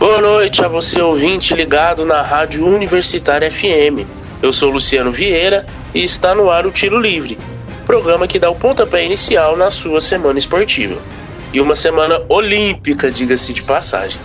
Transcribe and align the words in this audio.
Boa 0.00 0.18
noite 0.18 0.64
a 0.64 0.66
você 0.66 0.98
ouvinte 0.98 1.52
ligado 1.52 2.06
na 2.06 2.22
Rádio 2.22 2.66
Universitária 2.66 3.50
FM. 3.50 4.08
Eu 4.40 4.50
sou 4.50 4.70
Luciano 4.70 5.12
Vieira 5.12 5.66
e 5.94 6.02
está 6.02 6.34
no 6.34 6.48
ar 6.48 6.66
o 6.66 6.70
Tiro 6.70 6.98
Livre, 6.98 7.36
programa 7.84 8.26
que 8.26 8.38
dá 8.38 8.48
o 8.48 8.54
pontapé 8.54 9.04
inicial 9.04 9.58
na 9.58 9.70
sua 9.70 10.00
semana 10.00 10.38
esportiva. 10.38 10.96
E 11.52 11.60
uma 11.60 11.74
semana 11.74 12.22
olímpica, 12.30 13.10
diga-se 13.10 13.52
de 13.52 13.62
passagem. 13.62 14.18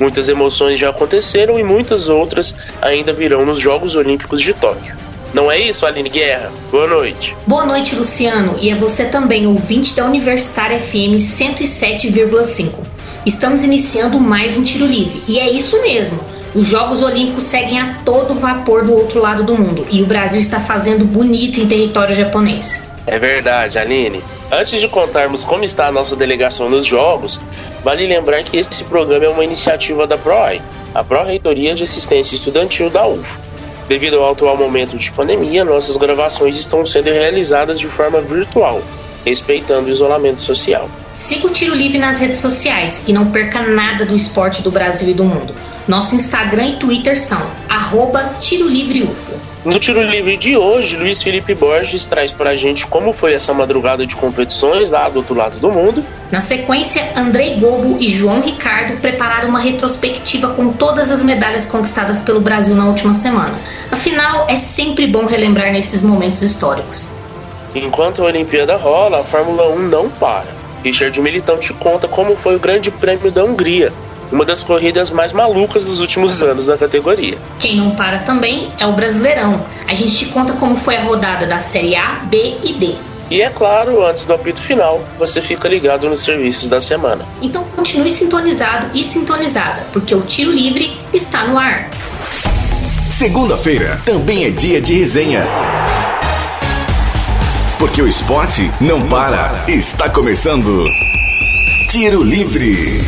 Muitas 0.00 0.28
emoções 0.28 0.80
já 0.80 0.90
aconteceram 0.90 1.60
e 1.60 1.62
muitas 1.62 2.08
outras 2.08 2.56
ainda 2.82 3.12
virão 3.12 3.46
nos 3.46 3.60
Jogos 3.60 3.94
Olímpicos 3.94 4.42
de 4.42 4.52
Tóquio. 4.52 4.96
Não 5.32 5.48
é 5.48 5.60
isso, 5.60 5.86
Aline 5.86 6.08
Guerra? 6.08 6.50
Boa 6.72 6.88
noite. 6.88 7.36
Boa 7.46 7.64
noite, 7.64 7.94
Luciano. 7.94 8.58
E 8.60 8.68
é 8.68 8.74
você 8.74 9.04
também, 9.04 9.46
ouvinte 9.46 9.94
da 9.94 10.04
Universitária 10.06 10.76
FM 10.76 11.20
107,5. 11.20 12.89
Estamos 13.26 13.62
iniciando 13.62 14.18
mais 14.18 14.56
um 14.56 14.62
tiro 14.62 14.86
livre. 14.86 15.22
E 15.28 15.38
é 15.38 15.50
isso 15.50 15.82
mesmo. 15.82 16.18
Os 16.54 16.66
Jogos 16.66 17.02
Olímpicos 17.02 17.44
seguem 17.44 17.78
a 17.78 17.98
todo 18.02 18.34
vapor 18.34 18.82
do 18.82 18.94
outro 18.94 19.20
lado 19.20 19.44
do 19.44 19.54
mundo. 19.54 19.86
E 19.90 20.02
o 20.02 20.06
Brasil 20.06 20.40
está 20.40 20.58
fazendo 20.58 21.04
bonito 21.04 21.60
em 21.60 21.68
território 21.68 22.16
japonês. 22.16 22.82
É 23.06 23.18
verdade, 23.18 23.78
Aline. 23.78 24.22
Antes 24.50 24.80
de 24.80 24.88
contarmos 24.88 25.44
como 25.44 25.64
está 25.64 25.86
a 25.86 25.92
nossa 25.92 26.16
delegação 26.16 26.70
nos 26.70 26.86
Jogos, 26.86 27.38
vale 27.84 28.06
lembrar 28.06 28.42
que 28.42 28.56
esse 28.56 28.84
programa 28.84 29.26
é 29.26 29.28
uma 29.28 29.44
iniciativa 29.44 30.06
da 30.06 30.16
PROAI, 30.16 30.62
a 30.94 31.04
Pró-Reitoria 31.04 31.74
de 31.74 31.84
Assistência 31.84 32.34
Estudantil 32.34 32.88
da 32.88 33.06
UFO. 33.06 33.38
Devido 33.86 34.18
ao 34.18 34.32
atual 34.32 34.56
momento 34.56 34.96
de 34.96 35.12
pandemia, 35.12 35.62
nossas 35.62 35.98
gravações 35.98 36.56
estão 36.56 36.86
sendo 36.86 37.10
realizadas 37.10 37.78
de 37.78 37.86
forma 37.86 38.20
virtual, 38.22 38.80
respeitando 39.24 39.88
o 39.88 39.90
isolamento 39.90 40.40
social. 40.40 40.88
Siga 41.20 41.48
o 41.48 41.50
Tiro 41.50 41.74
Livre 41.74 41.98
nas 41.98 42.18
redes 42.18 42.38
sociais 42.38 43.04
e 43.06 43.12
não 43.12 43.30
perca 43.30 43.60
nada 43.60 44.06
do 44.06 44.16
esporte 44.16 44.62
do 44.62 44.70
Brasil 44.70 45.10
e 45.10 45.12
do 45.12 45.22
mundo. 45.22 45.54
Nosso 45.86 46.14
Instagram 46.14 46.64
e 46.64 46.76
Twitter 46.76 47.20
são 47.20 47.38
arroba 47.68 48.36
Tiro 48.40 48.66
Livre 48.66 49.02
UFO. 49.02 49.34
No 49.62 49.78
Tiro 49.78 50.02
Livre 50.02 50.38
de 50.38 50.56
hoje, 50.56 50.96
Luiz 50.96 51.22
Felipe 51.22 51.54
Borges 51.54 52.06
traz 52.06 52.32
pra 52.32 52.56
gente 52.56 52.86
como 52.86 53.12
foi 53.12 53.34
essa 53.34 53.52
madrugada 53.52 54.06
de 54.06 54.16
competições 54.16 54.88
lá 54.88 55.10
do 55.10 55.18
outro 55.18 55.34
lado 55.34 55.58
do 55.58 55.70
mundo. 55.70 56.02
Na 56.32 56.40
sequência, 56.40 57.12
Andrei 57.14 57.56
Gobo 57.56 57.98
e 58.00 58.08
João 58.08 58.40
Ricardo 58.40 58.98
prepararam 58.98 59.50
uma 59.50 59.60
retrospectiva 59.60 60.54
com 60.54 60.72
todas 60.72 61.10
as 61.10 61.22
medalhas 61.22 61.66
conquistadas 61.66 62.20
pelo 62.20 62.40
Brasil 62.40 62.74
na 62.74 62.86
última 62.86 63.12
semana. 63.12 63.60
Afinal, 63.92 64.46
é 64.48 64.56
sempre 64.56 65.06
bom 65.06 65.26
relembrar 65.26 65.70
nesses 65.70 66.00
momentos 66.00 66.40
históricos. 66.40 67.10
Enquanto 67.74 68.22
a 68.22 68.24
Olimpíada 68.24 68.78
rola, 68.78 69.20
a 69.20 69.24
Fórmula 69.24 69.68
1 69.68 69.78
não 69.80 70.08
para. 70.08 70.59
Richard 70.82 71.20
Militão 71.20 71.58
te 71.58 71.72
conta 71.72 72.08
como 72.08 72.36
foi 72.36 72.56
o 72.56 72.58
Grande 72.58 72.90
Prêmio 72.90 73.30
da 73.30 73.44
Hungria, 73.44 73.92
uma 74.32 74.44
das 74.44 74.62
corridas 74.62 75.10
mais 75.10 75.32
malucas 75.32 75.84
dos 75.84 76.00
últimos 76.00 76.42
anos 76.42 76.66
na 76.66 76.78
categoria. 76.78 77.36
Quem 77.58 77.76
não 77.76 77.90
para 77.90 78.20
também 78.20 78.70
é 78.78 78.86
o 78.86 78.92
Brasileirão. 78.92 79.64
A 79.88 79.94
gente 79.94 80.16
te 80.16 80.26
conta 80.26 80.52
como 80.54 80.76
foi 80.76 80.96
a 80.96 81.02
rodada 81.02 81.46
da 81.46 81.58
Série 81.60 81.96
A, 81.96 82.20
B 82.24 82.56
e 82.62 82.72
D. 82.74 82.94
E 83.30 83.42
é 83.42 83.48
claro, 83.48 84.04
antes 84.04 84.24
do 84.24 84.32
apito 84.32 84.60
final, 84.60 85.00
você 85.16 85.40
fica 85.40 85.68
ligado 85.68 86.08
nos 86.08 86.22
serviços 86.22 86.68
da 86.68 86.80
semana. 86.80 87.24
Então 87.40 87.62
continue 87.76 88.10
sintonizado 88.10 88.90
e 88.92 89.04
sintonizada, 89.04 89.86
porque 89.92 90.14
o 90.14 90.22
Tiro 90.22 90.50
Livre 90.50 90.98
está 91.12 91.46
no 91.46 91.56
ar. 91.56 91.88
Segunda-feira 93.08 94.00
também 94.04 94.46
é 94.46 94.50
dia 94.50 94.80
de 94.80 94.98
resenha. 94.98 95.46
Porque 97.80 98.02
o 98.02 98.06
esporte 98.06 98.70
não 98.78 99.08
para. 99.08 99.52
Está 99.66 100.10
começando. 100.10 100.84
Tiro 101.88 102.22
Livre. 102.22 103.00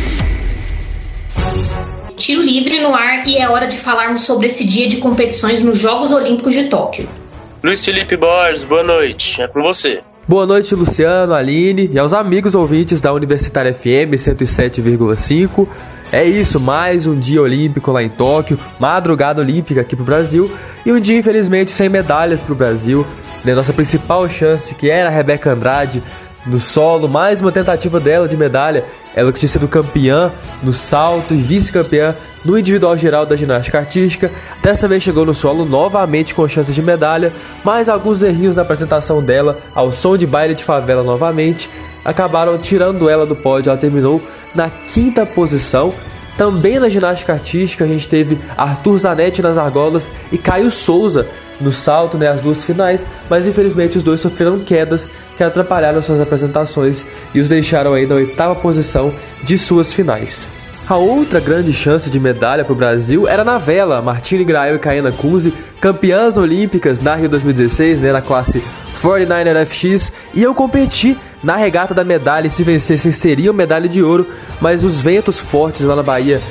Tiro 2.17 2.41
livre 2.41 2.79
no 2.79 2.95
ar 2.95 3.27
e 3.27 3.37
é 3.37 3.47
hora 3.47 3.67
de 3.67 3.77
falarmos 3.77 4.23
sobre 4.23 4.47
esse 4.47 4.67
dia 4.67 4.87
de 4.87 4.97
competições 4.97 5.61
nos 5.61 5.77
Jogos 5.77 6.11
Olímpicos 6.11 6.55
de 6.55 6.63
Tóquio. 6.69 7.07
Luiz 7.63 7.85
Felipe 7.85 8.17
Borges, 8.17 8.63
boa 8.63 8.81
noite. 8.81 9.39
É 9.39 9.47
com 9.47 9.61
você. 9.61 10.01
Boa 10.27 10.47
noite, 10.47 10.73
Luciano, 10.73 11.35
Aline 11.35 11.91
e 11.93 11.99
aos 11.99 12.11
amigos 12.11 12.55
ouvintes 12.55 12.99
da 12.99 13.13
Universitária 13.13 13.71
FM 13.71 14.15
107,5. 14.15 15.67
É 16.11 16.25
isso, 16.25 16.59
mais 16.59 17.05
um 17.05 17.19
dia 17.19 17.43
olímpico 17.43 17.91
lá 17.91 18.01
em 18.01 18.09
Tóquio, 18.09 18.59
madrugada 18.79 19.39
olímpica 19.39 19.81
aqui 19.81 19.95
pro 19.95 20.03
Brasil 20.03 20.51
e 20.83 20.91
um 20.91 20.99
dia, 20.99 21.17
infelizmente, 21.17 21.69
sem 21.69 21.89
medalhas 21.89 22.41
pro 22.41 22.55
Brasil. 22.55 23.05
Né? 23.43 23.53
Nossa 23.53 23.73
principal 23.73 24.27
chance, 24.29 24.73
que 24.75 24.89
era 24.89 25.09
a 25.09 25.11
Rebeca 25.11 25.51
Andrade, 25.51 26.01
no 26.45 26.59
solo, 26.59 27.07
mais 27.07 27.41
uma 27.41 27.51
tentativa 27.51 27.99
dela 27.99 28.27
de 28.27 28.35
medalha. 28.35 28.85
Ela 29.15 29.31
que 29.31 29.39
tinha 29.39 29.49
sido 29.49 29.67
campeã 29.67 30.31
no 30.61 30.73
salto 30.73 31.33
e 31.33 31.37
vice-campeã 31.37 32.15
no 32.43 32.57
individual 32.57 32.97
geral 32.97 33.25
da 33.25 33.35
ginástica 33.35 33.77
artística. 33.77 34.31
Dessa 34.61 34.87
vez 34.87 35.01
chegou 35.03 35.25
no 35.25 35.33
solo 35.33 35.65
novamente 35.65 36.35
com 36.35 36.47
chances 36.47 36.75
de 36.75 36.81
medalha, 36.81 37.31
mas 37.63 37.87
alguns 37.87 38.21
errinhos 38.21 38.55
na 38.55 38.63
apresentação 38.63 39.23
dela, 39.23 39.59
ao 39.73 39.91
som 39.91 40.17
de 40.17 40.27
baile 40.27 40.55
de 40.55 40.63
favela 40.63 41.03
novamente, 41.03 41.69
acabaram 42.03 42.57
tirando 42.57 43.09
ela 43.09 43.25
do 43.25 43.35
pódio. 43.35 43.69
Ela 43.69 43.79
terminou 43.79 44.21
na 44.53 44.69
quinta 44.69 45.25
posição. 45.25 45.93
Também 46.37 46.79
na 46.79 46.89
ginástica 46.89 47.33
artística 47.33 47.83
a 47.83 47.87
gente 47.87 48.09
teve 48.09 48.39
Arthur 48.57 48.97
Zanetti 48.97 49.41
nas 49.41 49.57
argolas 49.57 50.11
e 50.31 50.37
Caio 50.37 50.71
Souza 50.71 51.27
no 51.61 51.71
salto, 51.71 52.17
né, 52.17 52.27
as 52.27 52.41
duas 52.41 52.65
finais, 52.65 53.05
mas 53.29 53.47
infelizmente 53.47 53.97
os 53.97 54.03
dois 54.03 54.19
sofreram 54.19 54.59
quedas 54.59 55.09
que 55.37 55.43
atrapalharam 55.43 56.01
suas 56.01 56.19
apresentações 56.19 57.05
e 57.33 57.39
os 57.39 57.47
deixaram 57.47 57.93
aí 57.93 58.05
na 58.05 58.15
oitava 58.15 58.55
posição 58.55 59.13
de 59.43 59.57
suas 59.57 59.93
finais. 59.93 60.49
A 60.87 60.97
outra 60.97 61.39
grande 61.39 61.71
chance 61.71 62.09
de 62.09 62.19
medalha 62.19 62.65
para 62.65 62.73
o 62.73 62.75
Brasil 62.75 63.25
era 63.25 63.45
na 63.45 63.57
vela. 63.57 64.01
Martine 64.01 64.43
Grael 64.43 64.75
e 64.75 64.79
Kaena 64.79 65.13
Kunze, 65.13 65.53
campeãs 65.79 66.37
olímpicas 66.37 66.99
na 66.99 67.15
Rio 67.15 67.29
2016, 67.29 68.01
né, 68.01 68.11
na 68.11 68.21
classe 68.21 68.61
49er 69.01 69.65
FX, 69.65 70.11
iam 70.33 70.53
competir 70.53 71.17
na 71.43 71.55
regata 71.55 71.93
da 71.93 72.03
medalha 72.03 72.49
se 72.49 72.63
vencessem 72.63 73.11
seriam 73.11 73.53
medalha 73.53 73.89
de 73.89 74.01
ouro, 74.01 74.27
mas 74.61 74.83
os 74.83 74.99
ventos 74.99 75.39
fortes 75.39 75.81
lá 75.81 75.95
na 75.95 76.03
Bahia 76.03 76.41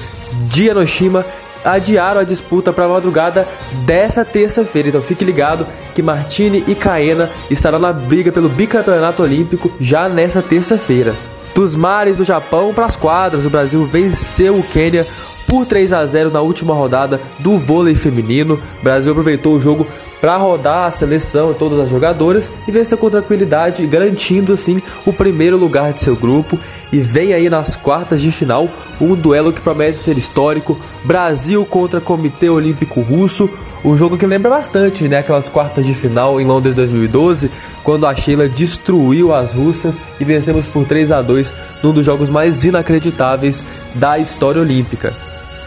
de 0.49 0.69
Enoshima 0.69 1.25
adiaram 1.65 2.21
a 2.21 2.25
disputa 2.25 2.73
para 2.73 2.85
a 2.85 2.89
madrugada 2.89 3.49
dessa 3.85 4.25
terça-feira. 4.25 4.89
Então 4.89 5.01
fique 5.01 5.25
ligado 5.25 5.67
que 5.95 6.03
Martini 6.03 6.65
e 6.67 6.75
Caena 6.75 7.31
estarão 7.51 7.79
na 7.79 7.93
briga 7.93 8.33
pelo 8.33 8.49
bicampeonato 8.49 9.23
olímpico 9.23 9.73
já 9.81 10.09
nessa 10.09 10.43
terça-feira. 10.43 11.15
Dos 11.55 11.75
mares 11.75 12.17
do 12.17 12.25
Japão 12.25 12.73
para 12.73 12.87
as 12.87 12.97
quadras, 12.97 13.45
o 13.45 13.51
Brasil 13.51 13.85
venceu 13.85 14.57
o 14.57 14.63
Quênia 14.63 15.07
por 15.53 15.67
3 15.67 15.93
a 15.93 16.07
0 16.07 16.31
na 16.31 16.41
última 16.41 16.73
rodada 16.73 17.21
do 17.39 17.59
vôlei 17.59 17.95
feminino. 17.95 18.59
O 18.81 18.83
Brasil 18.83 19.13
aproveitou 19.13 19.53
o 19.53 19.61
jogo 19.61 19.87
para 20.19 20.35
rodar 20.39 20.87
a 20.87 20.91
seleção 20.91 21.53
todas 21.53 21.79
as 21.79 21.91
jogadoras 21.91 22.51
e 22.67 22.73
venceu 22.73 22.97
com 22.97 23.11
tranquilidade, 23.11 23.87
garantindo 23.87 24.55
assim 24.55 24.81
o 25.05 25.13
primeiro 25.13 25.59
lugar 25.59 25.93
de 25.93 26.01
seu 26.01 26.17
grupo. 26.17 26.59
E 26.91 27.01
vem 27.01 27.35
aí 27.35 27.51
nas 27.51 27.77
quartas 27.77 28.23
de 28.23 28.33
final 28.33 28.67
um 28.99 29.15
duelo 29.15 29.53
que 29.53 29.61
promete 29.61 29.99
ser 29.99 30.17
histórico: 30.17 30.81
Brasil 31.05 31.67
contra 31.67 32.01
Comitê 32.01 32.49
Olímpico 32.49 33.03
Russo. 33.03 33.51
Um 33.85 33.95
jogo 33.95 34.17
que 34.17 34.25
lembra 34.25 34.49
bastante, 34.49 35.07
né? 35.07 35.19
Aquelas 35.19 35.51
quartas 35.51 35.85
de 35.85 35.93
final 35.93 36.41
em 36.41 36.47
Londres 36.47 36.75
2012, 36.75 37.51
quando 37.85 38.07
a 38.07 38.15
Sheila 38.15 38.49
destruiu 38.49 39.35
as 39.35 39.53
russas 39.53 40.01
e 40.19 40.25
vencemos 40.25 40.67
por 40.67 40.87
3 40.87 41.13
a 41.13 41.21
2 41.21 41.53
num 41.83 41.93
dos 41.93 42.07
jogos 42.07 42.31
mais 42.31 42.65
inacreditáveis 42.65 43.63
da 43.95 44.19
história 44.19 44.63
olímpica. 44.63 45.22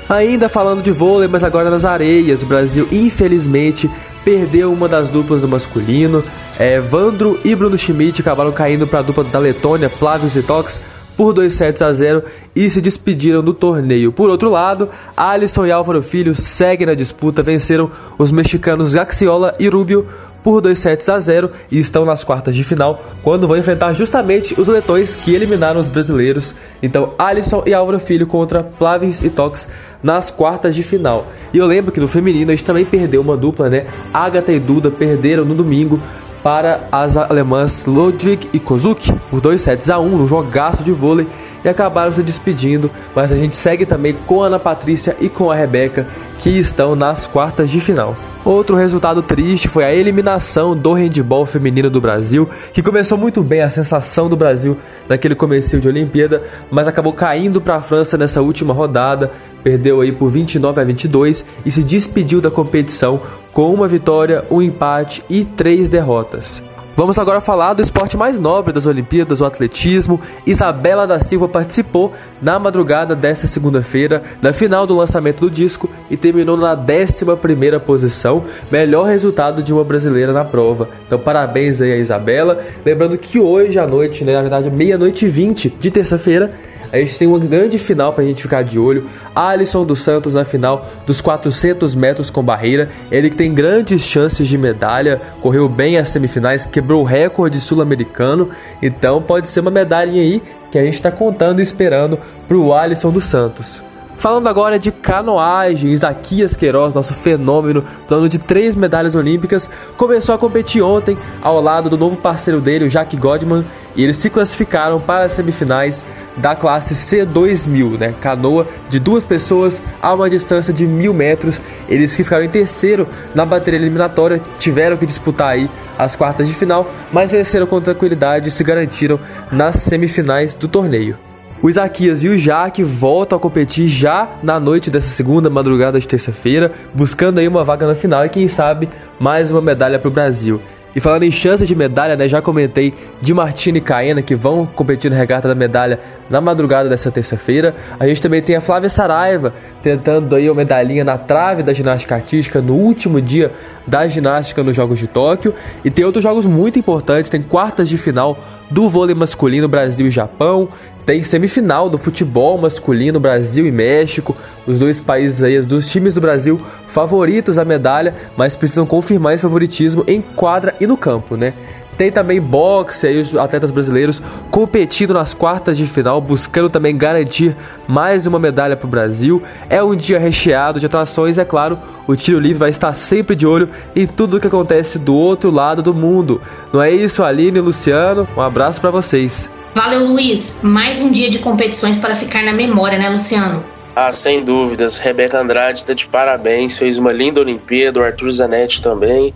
Ainda 0.08 0.48
falando 0.48 0.84
de 0.84 0.92
vôlei, 0.92 1.28
mas 1.28 1.44
agora 1.44 1.70
nas 1.70 1.84
areias, 1.84 2.44
o 2.44 2.46
Brasil 2.46 2.88
infelizmente 2.92 3.90
perdeu 4.24 4.72
uma 4.72 4.88
das 4.88 5.10
duplas 5.10 5.42
do 5.42 5.48
masculino. 5.48 6.24
É, 6.60 6.80
Vandro 6.80 7.40
e 7.44 7.56
Bruno 7.56 7.78
Schmidt 7.78 8.22
acabaram 8.22 8.52
caindo 8.52 8.88
para 8.88 9.00
a 9.00 9.02
dupla 9.02 9.24
da 9.24 9.40
Letônia, 9.40 9.90
Plavius 9.90 10.36
e 10.36 10.44
Tox, 10.44 10.80
por 11.18 11.34
2 11.34 11.52
sets 11.52 11.82
a 11.82 11.92
0 11.92 12.24
e 12.56 12.70
se 12.70 12.82
despediram 12.82 13.42
do 13.42 13.54
torneio. 13.54 14.12
Por 14.12 14.30
outro 14.30 14.50
lado, 14.50 14.90
Alisson 15.16 15.66
e 15.66 15.72
Álvaro 15.72 16.04
Filho 16.04 16.36
seguem 16.36 16.88
na 16.88 16.94
disputa, 16.94 17.42
venceram 17.42 17.90
os 18.18 18.32
mexicanos 18.32 18.94
Gaxiola 18.94 19.54
e 19.60 19.68
Rubio 19.68 20.08
por 20.46 20.62
2 20.62 20.78
sets 20.78 21.10
a 21.10 21.18
0 21.18 21.50
e 21.72 21.80
estão 21.80 22.06
nas 22.06 22.24
quartas 22.24 22.56
de 22.56 22.64
final, 22.64 23.02
quando 23.24 23.48
vão 23.48 23.58
enfrentar 23.58 23.94
justamente 23.94 24.54
os 24.62 24.68
letões 24.68 25.16
que 25.16 25.34
eliminaram 25.34 25.82
os 25.82 25.90
brasileiros. 25.90 26.54
Então, 26.84 27.16
Alisson 27.18 27.64
e 27.66 27.74
Álvaro 27.74 28.00
Filho 28.00 28.28
contra 28.28 28.62
Plavins 28.62 29.24
e 29.24 29.32
Tox 29.32 29.68
nas 30.04 30.30
quartas 30.30 30.76
de 30.76 30.84
final. 30.84 31.26
E 31.52 31.58
eu 31.58 31.66
lembro 31.66 31.92
que 31.92 32.00
no 32.00 32.08
feminino 32.08 32.52
a 32.52 32.56
gente 32.56 32.64
também 32.64 32.86
perdeu 32.86 33.22
uma 33.22 33.36
dupla, 33.36 33.72
né? 33.72 33.88
Agatha 34.14 34.52
e 34.52 34.60
Duda 34.60 34.92
perderam 34.92 35.44
no 35.44 35.56
domingo 35.56 36.00
para 36.44 36.90
as 36.92 37.18
alemãs 37.18 37.84
Ludwig 37.84 38.48
e 38.54 38.60
Kozuki 38.60 39.12
por 39.32 39.42
2 39.42 39.60
sets 39.60 39.90
a 39.90 39.98
1 39.98 40.06
um, 40.06 40.16
no 40.16 40.28
jogaço 40.28 40.84
de 40.84 40.92
vôlei 40.92 41.28
e 41.64 41.68
acabaram 41.68 42.14
se 42.14 42.22
despedindo, 42.22 42.92
mas 43.16 43.32
a 43.32 43.36
gente 43.36 43.58
segue 43.58 43.84
também 43.84 44.14
com 44.14 44.44
a 44.44 44.46
Ana 44.46 44.60
Patrícia 44.60 45.18
e 45.20 45.28
com 45.28 45.50
a 45.50 45.56
Rebeca 45.56 46.06
que 46.38 46.52
estão 46.52 46.96
nas 46.96 47.26
quartas 47.26 47.72
de 47.72 47.82
final. 47.82 48.16
Outro 48.46 48.76
resultado 48.76 49.24
triste 49.24 49.68
foi 49.68 49.84
a 49.84 49.92
eliminação 49.92 50.78
do 50.78 50.94
handball 50.94 51.48
feminino 51.48 51.90
do 51.90 52.00
Brasil, 52.00 52.48
que 52.72 52.84
começou 52.84 53.18
muito 53.18 53.42
bem 53.42 53.62
a 53.62 53.72
sensação 53.72 54.30
do 54.30 54.38
Brasil 54.38 54.78
naquele 55.10 55.34
começo 55.34 55.80
de 55.80 55.88
Olimpíada, 55.88 56.44
mas 56.70 56.88
acabou 56.88 57.12
caindo 57.12 57.60
para 57.60 57.78
a 57.78 57.82
França 57.82 58.20
nessa 58.20 58.44
última 58.44 58.72
rodada, 58.72 59.32
perdeu 59.64 60.00
aí 60.00 60.12
por 60.12 60.30
29 60.30 60.80
a 60.80 60.84
22 60.84 61.44
e 61.66 61.72
se 61.72 61.84
despediu 61.84 62.40
da 62.40 62.52
competição 62.52 63.20
com 63.52 63.74
uma 63.74 63.88
vitória, 63.88 64.46
um 64.52 64.62
empate 64.62 65.24
e 65.28 65.44
três 65.44 65.90
derrotas. 65.90 66.62
Vamos 66.98 67.20
agora 67.20 67.42
falar 67.42 67.74
do 67.74 67.82
esporte 67.82 68.16
mais 68.16 68.40
nobre 68.40 68.72
das 68.72 68.86
Olimpíadas, 68.86 69.42
o 69.42 69.46
atletismo. 69.46 70.22
Isabela 70.48 71.06
da 71.06 71.20
Silva 71.20 71.46
participou 71.46 72.14
na 72.42 72.58
madrugada 72.58 73.14
desta 73.14 73.48
segunda-feira 73.48 74.24
da 74.42 74.54
final 74.54 74.88
do 74.88 74.96
lançamento 74.96 75.42
do 75.42 75.52
disco 75.52 75.90
e 76.10 76.16
terminou 76.16 76.56
na 76.56 76.74
11 76.74 77.80
posição, 77.86 78.46
melhor 78.72 79.08
resultado 79.08 79.62
de 79.62 79.74
uma 79.74 79.84
brasileira 79.84 80.32
na 80.32 80.46
prova. 80.46 80.88
Então, 81.06 81.20
parabéns 81.20 81.82
aí 81.82 81.92
a 81.92 81.98
Isabela. 81.98 82.64
Lembrando 82.86 83.18
que 83.18 83.42
hoje 83.42 83.78
à 83.78 83.86
noite, 83.86 84.24
né, 84.24 84.34
na 84.34 84.42
verdade, 84.42 84.72
meia-noite 84.72 85.26
e 85.26 85.30
20 85.30 85.76
de 85.78 85.92
terça-feira, 85.92 86.54
a 86.92 86.98
gente 86.98 87.18
tem 87.18 87.28
uma 87.28 87.40
grande 87.40 87.78
final 87.78 88.14
para 88.14 88.24
a 88.24 88.28
gente 88.28 88.42
ficar 88.42 88.64
de 88.64 88.80
olho. 88.80 89.10
Alisson 89.36 89.86
dos 89.86 90.02
Santos 90.02 90.34
na 90.34 90.44
final 90.44 90.88
dos 91.06 91.22
400 91.22 91.96
metros 91.96 92.30
com 92.30 92.44
barreira. 92.44 92.90
Ele 93.12 93.30
que 93.30 93.36
tem 93.36 93.54
grandes 93.54 94.02
chances 94.02 94.48
de 94.48 94.58
medalha, 94.58 95.22
correu 95.42 95.70
bem 95.70 95.98
as 95.98 96.10
semifinais, 96.10 96.66
quebrou 96.66 97.02
o 97.02 97.06
recorde 97.06 97.60
sul-americano. 97.60 98.50
Então 98.82 99.22
pode 99.22 99.50
ser 99.50 99.60
uma 99.60 99.72
medalha 99.72 100.12
aí 100.12 100.42
que 100.72 100.80
a 100.80 100.84
gente 100.84 100.96
está 100.96 101.12
contando 101.12 101.60
e 101.60 101.64
esperando 101.64 102.20
para 102.48 102.58
o 102.58 102.74
Alisson 102.74 103.12
dos 103.12 103.26
Santos. 103.26 103.85
Falando 104.18 104.48
agora 104.48 104.80
de 104.80 104.92
canoagem, 104.92 105.92
Isaquias 105.92 106.56
Queiroz, 106.56 106.94
nosso 106.94 107.14
fenômeno, 107.14 107.84
dono 108.08 108.30
de 108.30 108.40
três 108.40 108.76
medalhas 108.76 109.14
olímpicas, 109.14 109.70
começou 109.98 110.34
a 110.34 110.38
competir 110.38 110.82
ontem 110.82 111.18
ao 111.42 111.62
lado 111.62 111.90
do 111.90 111.98
novo 111.98 112.20
parceiro 112.20 112.62
dele, 112.62 112.86
o 112.86 112.90
Jack 112.90 113.16
Godman, 113.18 113.66
e 113.96 114.04
eles 114.04 114.18
se 114.18 114.30
classificaram 114.30 115.00
para 115.00 115.26
as 115.26 115.34
semifinais 115.34 116.06
da 116.38 116.56
classe 116.56 116.94
C2000, 116.96 118.00
né? 118.00 118.16
Canoa 118.20 118.68
de 118.90 119.00
duas 119.00 119.24
pessoas 119.24 119.82
a 120.02 120.14
uma 120.14 120.30
distância 120.30 120.74
de 120.74 120.88
mil 120.88 121.14
metros. 121.14 121.62
Eles 121.88 122.16
que 122.16 122.24
ficaram 122.24 122.44
em 122.44 122.50
terceiro 122.50 123.08
na 123.34 123.46
bateria 123.46 123.80
eliminatória 123.80 124.42
tiveram 124.58 124.98
que 124.98 125.06
disputar 125.06 125.50
aí 125.50 125.70
as 125.98 126.16
quartas 126.16 126.48
de 126.48 126.54
final, 126.54 126.90
mas 127.12 127.32
venceram 127.32 127.68
com 127.68 127.80
tranquilidade 127.80 128.50
e 128.50 128.52
se 128.52 128.64
garantiram 128.64 129.20
nas 129.52 129.76
semifinais 129.76 130.56
do 130.56 130.68
torneio. 130.68 131.25
O 131.66 131.70
Isaquias 131.70 132.24
e 132.24 132.30
o 132.30 132.38
Jaque 132.38 132.84
voltam 132.84 133.40
a 133.40 133.42
competir 133.42 133.88
já 133.88 134.38
na 134.44 134.60
noite 134.60 134.92
dessa 134.92 135.08
segunda 135.08 135.50
madrugada 135.50 136.00
de 136.00 136.08
terça-feira, 136.08 136.72
buscando 136.94 137.40
aí 137.40 137.48
uma 137.48 137.64
vaga 137.64 137.88
na 137.88 137.96
final 137.96 138.24
e 138.24 138.30
quem 138.30 138.48
sabe 138.48 138.88
mais 139.20 139.50
uma 139.50 139.62
medalha 139.62 139.98
para 139.98 140.08
o 140.08 140.12
Brasil. 140.12 140.62
E 140.96 141.00
falando 141.00 141.24
em 141.24 141.32
chances 141.32 141.68
de 141.68 141.76
medalha, 141.76 142.16
né, 142.16 142.30
já 142.30 142.40
comentei 142.40 142.94
de 143.20 143.34
Martina 143.34 143.80
e 143.80 143.82
Caena 143.82 144.22
que 144.22 144.36
vão 144.36 144.66
competir 144.66 145.10
na 145.10 145.18
regata 145.18 145.48
da 145.48 145.56
medalha 145.56 146.00
na 146.30 146.40
madrugada 146.40 146.88
dessa 146.88 147.12
terça-feira. 147.12 147.76
A 148.00 148.08
gente 148.08 148.22
também 148.22 148.44
tem 148.44 148.56
a 148.56 148.62
Flávia 148.62 148.88
Saraiva 148.88 149.52
tentando 149.82 150.36
aí 150.36 150.48
uma 150.48 150.56
medalhinha 150.56 151.04
na 151.04 151.18
trave 151.18 151.64
da 151.64 151.74
ginástica 151.74 152.16
artística 152.16 152.62
no 152.62 152.76
último 152.76 153.20
dia 153.20 153.52
da 153.86 154.08
ginástica 154.08 154.64
nos 154.64 154.76
Jogos 154.76 155.00
de 155.00 155.08
Tóquio. 155.08 155.54
E 155.84 155.90
tem 155.90 156.06
outros 156.06 156.24
jogos 156.24 156.46
muito 156.46 156.78
importantes, 156.78 157.30
tem 157.30 157.42
quartas 157.42 157.90
de 157.90 157.98
final 157.98 158.38
do 158.70 158.90
vôlei 158.90 159.14
masculino 159.14 159.68
Brasil 159.68 160.08
e 160.08 160.12
Japão, 160.12 160.70
tem 161.06 161.24
semifinal 161.24 161.90
do 161.90 161.98
futebol 161.98 162.58
masculino 162.58 163.20
Brasil 163.20 163.66
e 163.66 163.72
México, 163.72 164.36
os 164.66 164.80
dois 164.80 165.00
países 165.00 165.44
aí, 165.44 165.58
os 165.58 165.66
dois 165.66 165.88
times 165.88 166.14
do 166.14 166.22
Brasil 166.22 166.58
favoritos 166.88 167.60
à 167.60 167.66
medalha, 167.66 168.16
mas 168.36 168.56
precisam 168.56 168.86
confirmar 168.86 169.34
esse 169.34 169.44
favoritismo 169.44 170.04
em 170.08 170.22
quadra 170.22 170.74
e 170.80 170.88
no 170.88 170.98
campo, 170.98 171.36
né? 171.36 171.54
Tem 171.98 172.12
também 172.12 172.42
boxe 172.42 173.08
aí 173.08 173.18
os 173.18 173.34
atletas 173.36 173.72
brasileiros 173.72 174.22
competindo 174.52 175.14
nas 175.14 175.34
quartas 175.34 175.78
de 175.78 175.86
final, 175.88 176.20
buscando 176.20 176.70
também 176.70 176.98
garantir 176.98 177.56
mais 177.88 178.28
uma 178.28 178.38
medalha 178.38 178.76
para 178.76 178.86
o 178.86 178.90
Brasil. 178.90 179.42
É 179.70 179.82
um 179.82 179.96
dia 179.96 180.20
recheado 180.20 180.80
de 180.80 180.86
atrações, 180.86 181.38
é 181.38 181.46
claro. 181.46 181.80
O 182.06 182.16
tiro 182.16 182.38
livre 182.38 182.60
vai 182.60 182.70
estar 182.70 182.92
sempre 182.94 183.34
de 183.34 183.48
olho 183.48 183.70
em 183.96 184.06
tudo 184.06 184.36
o 184.36 184.40
que 184.42 184.48
acontece 184.48 185.00
do 185.00 185.16
outro 185.16 185.50
lado 185.50 185.82
do 185.82 185.94
mundo. 185.94 186.42
Não 186.74 186.82
é 186.82 186.92
isso, 186.92 187.24
Aline 187.24 187.60
e 187.60 187.62
Luciano? 187.62 188.28
Um 188.36 188.42
abraço 188.42 188.82
para 188.82 188.92
vocês. 188.92 189.50
Valeu, 189.76 190.06
Luiz. 190.06 190.62
Mais 190.64 191.02
um 191.02 191.12
dia 191.12 191.30
de 191.30 191.40
competições 191.40 191.98
para 191.98 192.16
ficar 192.16 192.42
na 192.42 192.54
memória, 192.54 192.98
né, 192.98 193.10
Luciano? 193.10 193.62
Ah, 193.94 194.10
sem 194.10 194.42
dúvidas. 194.42 194.98
Rebeca 194.98 195.38
Andrade 195.38 195.80
está 195.80 195.94
de 195.94 196.08
parabéns, 196.08 196.78
fez 196.78 196.98
uma 196.98 197.12
linda 197.12 197.42
Olimpíada, 197.42 198.00
o 198.00 198.04
Arthur 198.04 198.32
Zanetti 198.32 198.82
também. 198.82 199.34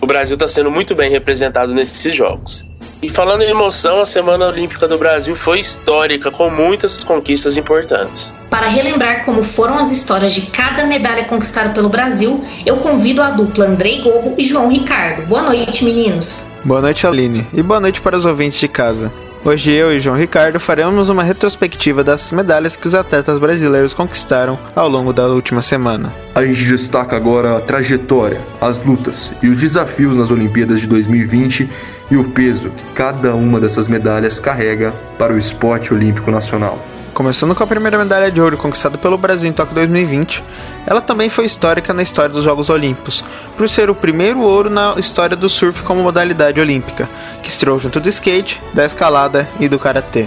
O 0.00 0.06
Brasil 0.06 0.32
está 0.34 0.48
sendo 0.48 0.70
muito 0.70 0.94
bem 0.94 1.10
representado 1.10 1.74
nesses 1.74 2.14
jogos. 2.14 2.64
E 3.02 3.10
falando 3.10 3.42
em 3.42 3.50
emoção, 3.50 4.00
a 4.00 4.06
Semana 4.06 4.46
Olímpica 4.46 4.88
do 4.88 4.96
Brasil 4.96 5.36
foi 5.36 5.60
histórica, 5.60 6.30
com 6.30 6.48
muitas 6.48 7.04
conquistas 7.04 7.58
importantes. 7.58 8.34
Para 8.48 8.68
relembrar 8.68 9.26
como 9.26 9.42
foram 9.42 9.76
as 9.76 9.92
histórias 9.92 10.32
de 10.32 10.42
cada 10.42 10.86
medalha 10.86 11.24
conquistada 11.24 11.68
pelo 11.70 11.90
Brasil, 11.90 12.42
eu 12.64 12.78
convido 12.78 13.20
a 13.20 13.30
dupla 13.30 13.66
Andrei 13.66 14.00
Gorro 14.00 14.34
e 14.38 14.44
João 14.44 14.70
Ricardo. 14.70 15.26
Boa 15.26 15.42
noite, 15.42 15.84
meninos. 15.84 16.50
Boa 16.64 16.80
noite, 16.80 17.06
Aline. 17.06 17.46
E 17.52 17.62
boa 17.62 17.80
noite 17.80 18.00
para 18.00 18.16
os 18.16 18.24
ouvintes 18.24 18.58
de 18.58 18.68
casa. 18.68 19.12
Hoje 19.44 19.72
eu 19.72 19.92
e 19.92 19.98
João 19.98 20.16
Ricardo 20.16 20.60
faremos 20.60 21.08
uma 21.08 21.24
retrospectiva 21.24 22.04
das 22.04 22.30
medalhas 22.30 22.76
que 22.76 22.86
os 22.86 22.94
atletas 22.94 23.40
brasileiros 23.40 23.92
conquistaram 23.92 24.56
ao 24.72 24.88
longo 24.88 25.12
da 25.12 25.26
última 25.26 25.60
semana. 25.60 26.14
A 26.32 26.44
gente 26.44 26.64
destaca 26.64 27.16
agora 27.16 27.56
a 27.56 27.60
trajetória, 27.60 28.40
as 28.60 28.80
lutas 28.84 29.34
e 29.42 29.48
os 29.48 29.58
desafios 29.58 30.16
nas 30.16 30.30
Olimpíadas 30.30 30.80
de 30.80 30.86
2020 30.86 31.68
e 32.10 32.16
o 32.16 32.24
peso 32.30 32.70
que 32.70 32.84
cada 32.92 33.34
uma 33.34 33.60
dessas 33.60 33.88
medalhas 33.88 34.40
carrega 34.40 34.92
para 35.18 35.32
o 35.32 35.38
esporte 35.38 35.92
olímpico 35.92 36.30
nacional. 36.30 36.78
Começando 37.14 37.54
com 37.54 37.62
a 37.62 37.66
primeira 37.66 37.98
medalha 37.98 38.30
de 38.30 38.40
ouro 38.40 38.56
conquistada 38.56 38.96
pelo 38.96 39.18
Brasil 39.18 39.48
em 39.48 39.52
Tóquio 39.52 39.74
2020, 39.74 40.42
ela 40.86 41.00
também 41.00 41.28
foi 41.28 41.44
histórica 41.44 41.92
na 41.92 42.02
história 42.02 42.30
dos 42.30 42.42
Jogos 42.42 42.70
Olímpicos, 42.70 43.22
por 43.56 43.68
ser 43.68 43.90
o 43.90 43.94
primeiro 43.94 44.40
ouro 44.40 44.70
na 44.70 44.94
história 44.96 45.36
do 45.36 45.48
surf 45.48 45.82
como 45.82 46.02
modalidade 46.02 46.58
olímpica, 46.58 47.08
que 47.42 47.50
estreou 47.50 47.78
junto 47.78 48.00
do 48.00 48.08
skate, 48.08 48.60
da 48.72 48.86
escalada 48.86 49.46
e 49.60 49.68
do 49.68 49.78
karatê. 49.78 50.26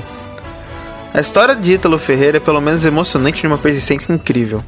A 1.11 1.21
história 1.21 1.55
de 1.55 1.73
Ítalo 1.73 1.97
Ferreira 1.97 2.37
é 2.37 2.39
pelo 2.39 2.61
menos 2.61 2.85
emocionante 2.85 3.41
de 3.41 3.47
uma 3.47 3.57
persistência 3.57 4.13
incrível. 4.13 4.63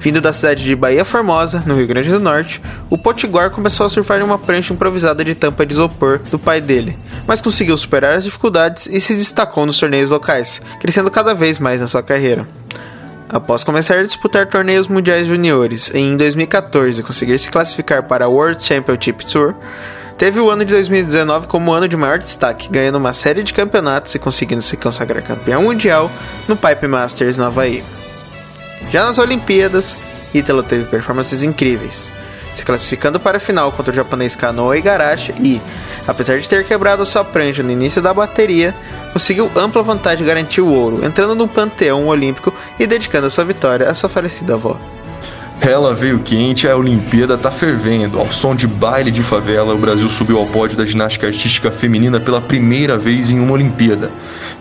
Vindo 0.00 0.18
da 0.18 0.32
cidade 0.32 0.64
de 0.64 0.74
Bahia 0.74 1.04
Formosa, 1.04 1.62
no 1.66 1.76
Rio 1.76 1.86
Grande 1.86 2.08
do 2.08 2.18
Norte, 2.18 2.60
o 2.88 2.96
Potiguar 2.96 3.50
começou 3.50 3.84
a 3.84 3.90
surfar 3.90 4.18
em 4.18 4.24
uma 4.24 4.38
prancha 4.38 4.72
improvisada 4.72 5.22
de 5.22 5.34
tampa 5.34 5.66
de 5.66 5.74
isopor 5.74 6.20
do 6.30 6.38
pai 6.38 6.58
dele, 6.58 6.98
mas 7.26 7.42
conseguiu 7.42 7.76
superar 7.76 8.14
as 8.14 8.24
dificuldades 8.24 8.86
e 8.86 8.98
se 8.98 9.14
destacou 9.14 9.66
nos 9.66 9.76
torneios 9.76 10.10
locais, 10.10 10.62
crescendo 10.80 11.10
cada 11.10 11.34
vez 11.34 11.58
mais 11.58 11.82
na 11.82 11.86
sua 11.86 12.02
carreira. 12.02 12.48
Após 13.28 13.62
começar 13.62 13.98
a 13.98 14.02
disputar 14.02 14.46
torneios 14.46 14.88
mundiais 14.88 15.26
juniores 15.26 15.90
e 15.94 15.98
em 15.98 16.16
2014 16.16 17.02
conseguir 17.02 17.38
se 17.38 17.50
classificar 17.50 18.02
para 18.04 18.24
a 18.24 18.28
World 18.28 18.62
Championship 18.64 19.26
Tour, 19.26 19.54
teve 20.16 20.40
o 20.40 20.50
ano 20.50 20.64
de 20.64 20.72
2019 20.72 21.46
como 21.46 21.72
ano 21.72 21.86
de 21.86 21.96
maior 21.96 22.18
destaque, 22.18 22.70
ganhando 22.70 22.96
uma 22.96 23.12
série 23.12 23.42
de 23.42 23.52
campeonatos 23.52 24.14
e 24.14 24.18
conseguindo 24.18 24.62
se 24.62 24.78
consagrar 24.78 25.22
campeão 25.22 25.62
mundial 25.62 26.10
no 26.48 26.56
Pipe 26.56 26.88
Masters 26.88 27.36
no 27.36 27.44
Havaí. 27.44 27.99
Já 28.88 29.04
nas 29.04 29.18
Olimpíadas, 29.18 29.96
Ítalo 30.32 30.62
teve 30.62 30.84
performances 30.84 31.42
incríveis, 31.42 32.12
se 32.52 32.64
classificando 32.64 33.20
para 33.20 33.36
a 33.36 33.40
final 33.40 33.72
contra 33.72 33.92
o 33.92 33.94
japonês 33.94 34.34
Kanoa 34.34 34.78
Igarashi 34.78 35.34
e, 35.40 35.60
apesar 36.06 36.38
de 36.38 36.48
ter 36.48 36.64
quebrado 36.64 37.04
sua 37.04 37.24
prancha 37.24 37.62
no 37.62 37.70
início 37.70 38.00
da 38.00 38.14
bateria, 38.14 38.74
conseguiu 39.12 39.50
ampla 39.56 39.82
vantagem 39.82 40.18
de 40.18 40.24
garantir 40.24 40.60
o 40.60 40.72
ouro, 40.72 41.04
entrando 41.04 41.34
no 41.34 41.48
panteão 41.48 42.06
olímpico 42.06 42.54
e 42.78 42.86
dedicando 42.86 43.30
sua 43.30 43.44
vitória 43.44 43.88
à 43.88 43.94
sua 43.94 44.08
falecida 44.08 44.54
avó. 44.54 44.78
Ela 45.60 45.92
veio 45.92 46.20
quente, 46.20 46.66
a 46.66 46.74
Olimpíada 46.74 47.36
tá 47.36 47.50
fervendo. 47.50 48.18
Ao 48.18 48.32
som 48.32 48.54
de 48.54 48.66
baile 48.66 49.10
de 49.10 49.22
favela, 49.22 49.74
o 49.74 49.78
Brasil 49.78 50.08
subiu 50.08 50.38
ao 50.38 50.46
pódio 50.46 50.74
da 50.74 50.86
ginástica 50.86 51.26
artística 51.26 51.70
feminina 51.70 52.18
pela 52.18 52.40
primeira 52.40 52.96
vez 52.96 53.28
em 53.28 53.38
uma 53.38 53.52
Olimpíada. 53.52 54.10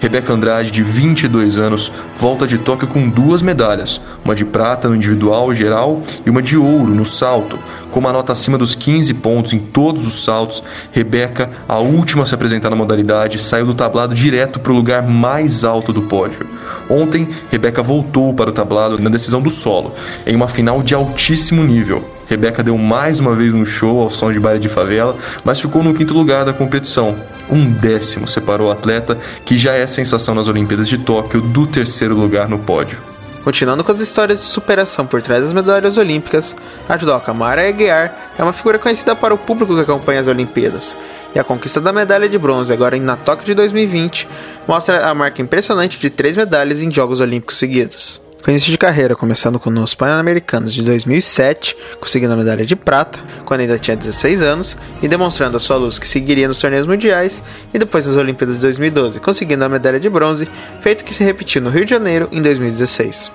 Rebeca 0.02 0.34
Andrade, 0.34 0.72
de 0.72 0.84
22 0.84 1.58
anos, 1.58 1.92
volta 2.18 2.46
de 2.46 2.58
Tóquio 2.58 2.88
com 2.88 3.10
duas 3.10 3.42
medalhas, 3.42 4.00
uma 4.24 4.36
de 4.36 4.44
prata 4.44 4.90
no 4.90 4.96
individual 4.96 5.54
geral 5.54 6.02
e 6.26 6.30
uma 6.30 6.42
de 6.42 6.58
ouro 6.58 6.94
no 6.94 7.06
salto. 7.06 7.58
Com 7.92 8.00
uma 8.00 8.14
nota 8.14 8.32
acima 8.32 8.58
dos 8.58 8.76
15 8.76 9.16
pontos 9.16 9.52
em 9.52 9.60
todos 9.60 10.06
os 10.06 10.24
saltos, 10.24 10.64
Rebeca, 10.92 11.50
a 11.68 11.80
última 11.80 12.24
a 12.24 12.26
se 12.26 12.36
apresentar 12.36 12.70
na 12.70 12.76
modalidade, 12.76 13.42
saiu 13.42 13.66
do 13.66 13.74
tablado 13.74 14.14
direto 14.14 14.60
para 14.60 14.72
o 14.72 14.76
lugar 14.76 15.04
mais 15.04 15.64
alto 15.64 15.92
do 15.92 16.04
pódio. 16.04 16.46
Ontem, 16.90 17.28
Rebeca 17.52 17.82
voltou 17.82 18.34
para 18.34 18.52
o 18.52 18.54
tablado 18.54 19.00
na 19.00 19.10
decisão 19.10 19.42
do 19.42 19.50
solo, 19.50 19.96
em 20.26 20.36
uma 20.36 20.48
final 20.48 20.82
de 20.90 20.96
altíssimo 20.96 21.64
nível. 21.64 22.04
Rebeca 22.28 22.64
deu 22.64 22.76
mais 22.76 23.20
uma 23.20 23.36
vez 23.36 23.54
um 23.54 23.64
show 23.64 24.02
ao 24.02 24.10
som 24.10 24.32
de 24.34 24.40
baile 24.40 24.60
de 24.60 24.68
favela, 24.68 25.16
mas 25.44 25.60
ficou 25.60 25.84
no 25.84 25.94
quinto 25.94 26.16
lugar 26.16 26.44
da 26.44 26.52
competição. 26.52 27.16
Um 27.48 27.72
décimo 27.72 28.28
separou 28.28 28.70
o 28.70 28.72
atleta, 28.72 29.16
que 29.46 29.56
já 29.56 29.74
é 29.74 29.86
sensação 29.86 30.34
nas 30.34 30.48
Olimpíadas 30.48 30.88
de 30.88 30.98
Tóquio, 30.98 31.42
do 31.42 31.68
terceiro 31.68 32.16
lugar 32.16 32.50
no 32.50 32.58
pódio. 32.58 32.98
Continuando 33.44 33.84
com 33.84 33.92
as 33.92 34.00
histórias 34.00 34.40
de 34.40 34.46
superação 34.48 35.06
por 35.06 35.22
trás 35.22 35.44
das 35.44 35.54
medalhas 35.54 35.96
olímpicas, 35.96 36.56
a 36.88 36.98
judoca 36.98 37.32
Mara 37.36 37.70
Aguiar 37.70 38.32
é 38.36 38.42
uma 38.42 38.52
figura 38.52 38.80
conhecida 38.80 39.16
para 39.16 39.32
o 39.32 39.38
público 39.38 39.76
que 39.76 39.82
acompanha 39.82 40.22
as 40.22 40.28
Olimpíadas, 40.28 40.98
e 41.36 41.40
a 41.40 41.44
conquista 41.44 41.80
da 41.80 41.94
medalha 41.94 42.28
de 42.28 42.38
bronze 42.40 42.74
agora 42.74 42.98
na 42.98 43.16
Tóquio 43.16 43.46
de 43.46 43.54
2020 43.54 44.28
mostra 44.68 45.08
a 45.08 45.14
marca 45.14 45.40
impressionante 45.40 46.00
de 46.00 46.10
três 46.10 46.36
medalhas 46.36 46.82
em 46.82 46.90
Jogos 46.90 47.20
Olímpicos 47.20 47.58
seguidos. 47.58 48.20
Com 48.42 48.52
início 48.52 48.72
de 48.72 48.78
carreira, 48.78 49.18
começando 49.18 49.60
com 49.60 49.70
nos 49.70 49.94
Pan-Americanos 49.94 50.74
de 50.74 50.82
2007, 50.82 51.76
conseguindo 52.00 52.34
a 52.34 52.38
medalha 52.38 52.66
de 52.66 52.74
prata, 52.74 53.20
quando 53.44 53.60
ainda 53.60 53.78
tinha 53.78 53.98
16 53.98 54.42
anos, 54.42 54.78
e 55.02 55.10
demonstrando 55.10 55.58
a 55.58 55.60
sua 55.60 55.76
luz 55.76 56.00
que 56.00 56.08
seguiria 56.08 56.48
nos 56.48 56.58
torneios 56.58 56.88
mundiais, 56.88 57.44
e 57.74 57.78
depois 57.78 58.08
nas 58.08 58.16
Olimpíadas 58.16 58.56
de 58.56 58.62
2012, 58.62 59.20
conseguindo 59.20 59.66
a 59.66 59.70
medalha 59.70 60.00
de 60.00 60.10
bronze, 60.10 60.48
feito 60.80 61.04
que 61.04 61.14
se 61.14 61.22
repetiu 61.22 61.62
no 61.62 61.70
Rio 61.70 61.84
de 61.84 61.92
Janeiro 61.92 62.30
em 62.32 62.42
2016. 62.42 63.30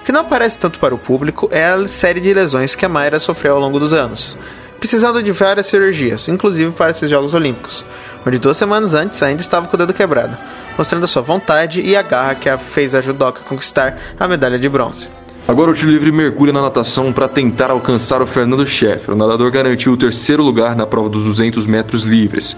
O 0.00 0.04
que 0.04 0.12
não 0.12 0.20
aparece 0.20 0.56
tanto 0.56 0.78
para 0.78 0.94
o 0.94 0.98
público 0.98 1.48
é 1.50 1.64
a 1.64 1.88
série 1.88 2.20
de 2.20 2.32
lesões 2.32 2.76
que 2.76 2.86
a 2.86 2.88
Mayra 2.88 3.18
sofreu 3.18 3.54
ao 3.54 3.60
longo 3.60 3.80
dos 3.80 3.92
anos, 3.92 4.38
precisando 4.78 5.20
de 5.20 5.32
várias 5.32 5.66
cirurgias, 5.66 6.28
inclusive 6.28 6.70
para 6.70 6.92
esses 6.92 7.10
Jogos 7.10 7.34
Olímpicos, 7.34 7.84
onde 8.26 8.38
duas 8.38 8.56
semanas 8.56 8.94
antes 8.94 9.22
ainda 9.22 9.42
estava 9.42 9.66
com 9.66 9.76
o 9.76 9.78
dedo 9.78 9.94
quebrado, 9.94 10.36
mostrando 10.76 11.04
a 11.04 11.08
sua 11.08 11.22
vontade 11.22 11.80
e 11.80 11.96
a 11.96 12.02
garra 12.02 12.34
que 12.34 12.48
a 12.48 12.58
fez 12.58 12.94
a 12.94 13.00
judoca 13.00 13.42
conquistar 13.42 13.98
a 14.18 14.28
medalha 14.28 14.58
de 14.58 14.68
bronze. 14.68 15.17
Agora 15.48 15.70
o 15.70 15.74
tiro 15.74 15.90
livre 15.90 16.12
mergulha 16.12 16.52
na 16.52 16.60
natação 16.60 17.10
para 17.10 17.26
tentar 17.26 17.70
alcançar 17.70 18.20
o 18.20 18.26
Fernando 18.26 18.66
Scheffer. 18.66 19.14
O 19.14 19.16
nadador 19.16 19.50
garantiu 19.50 19.94
o 19.94 19.96
terceiro 19.96 20.42
lugar 20.42 20.76
na 20.76 20.86
prova 20.86 21.08
dos 21.08 21.24
200 21.24 21.66
metros 21.66 22.02
livres. 22.02 22.54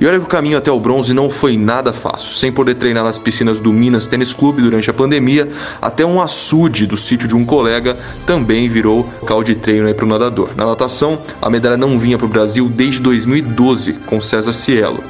E 0.00 0.06
olha 0.06 0.20
que 0.20 0.24
o 0.24 0.28
caminho 0.28 0.56
até 0.56 0.70
o 0.70 0.78
bronze 0.78 1.12
não 1.12 1.30
foi 1.30 1.56
nada 1.56 1.92
fácil. 1.92 2.32
Sem 2.32 2.52
poder 2.52 2.76
treinar 2.76 3.02
nas 3.02 3.18
piscinas 3.18 3.58
do 3.58 3.72
Minas 3.72 4.06
Tênis 4.06 4.32
Clube 4.32 4.62
durante 4.62 4.88
a 4.88 4.94
pandemia, 4.94 5.48
até 5.82 6.06
um 6.06 6.22
açude 6.22 6.86
do 6.86 6.96
sítio 6.96 7.26
de 7.26 7.34
um 7.34 7.44
colega 7.44 7.96
também 8.24 8.68
virou 8.68 9.04
local 9.20 9.42
de 9.42 9.56
treino 9.56 9.92
para 9.92 10.04
o 10.04 10.08
nadador. 10.08 10.50
Na 10.54 10.64
natação, 10.64 11.18
a 11.42 11.50
medalha 11.50 11.76
não 11.76 11.98
vinha 11.98 12.16
para 12.16 12.26
o 12.26 12.30
Brasil 12.30 12.68
desde 12.68 13.00
2012, 13.00 13.94
com 14.06 14.20
César 14.20 14.52
Cielo. 14.52 15.02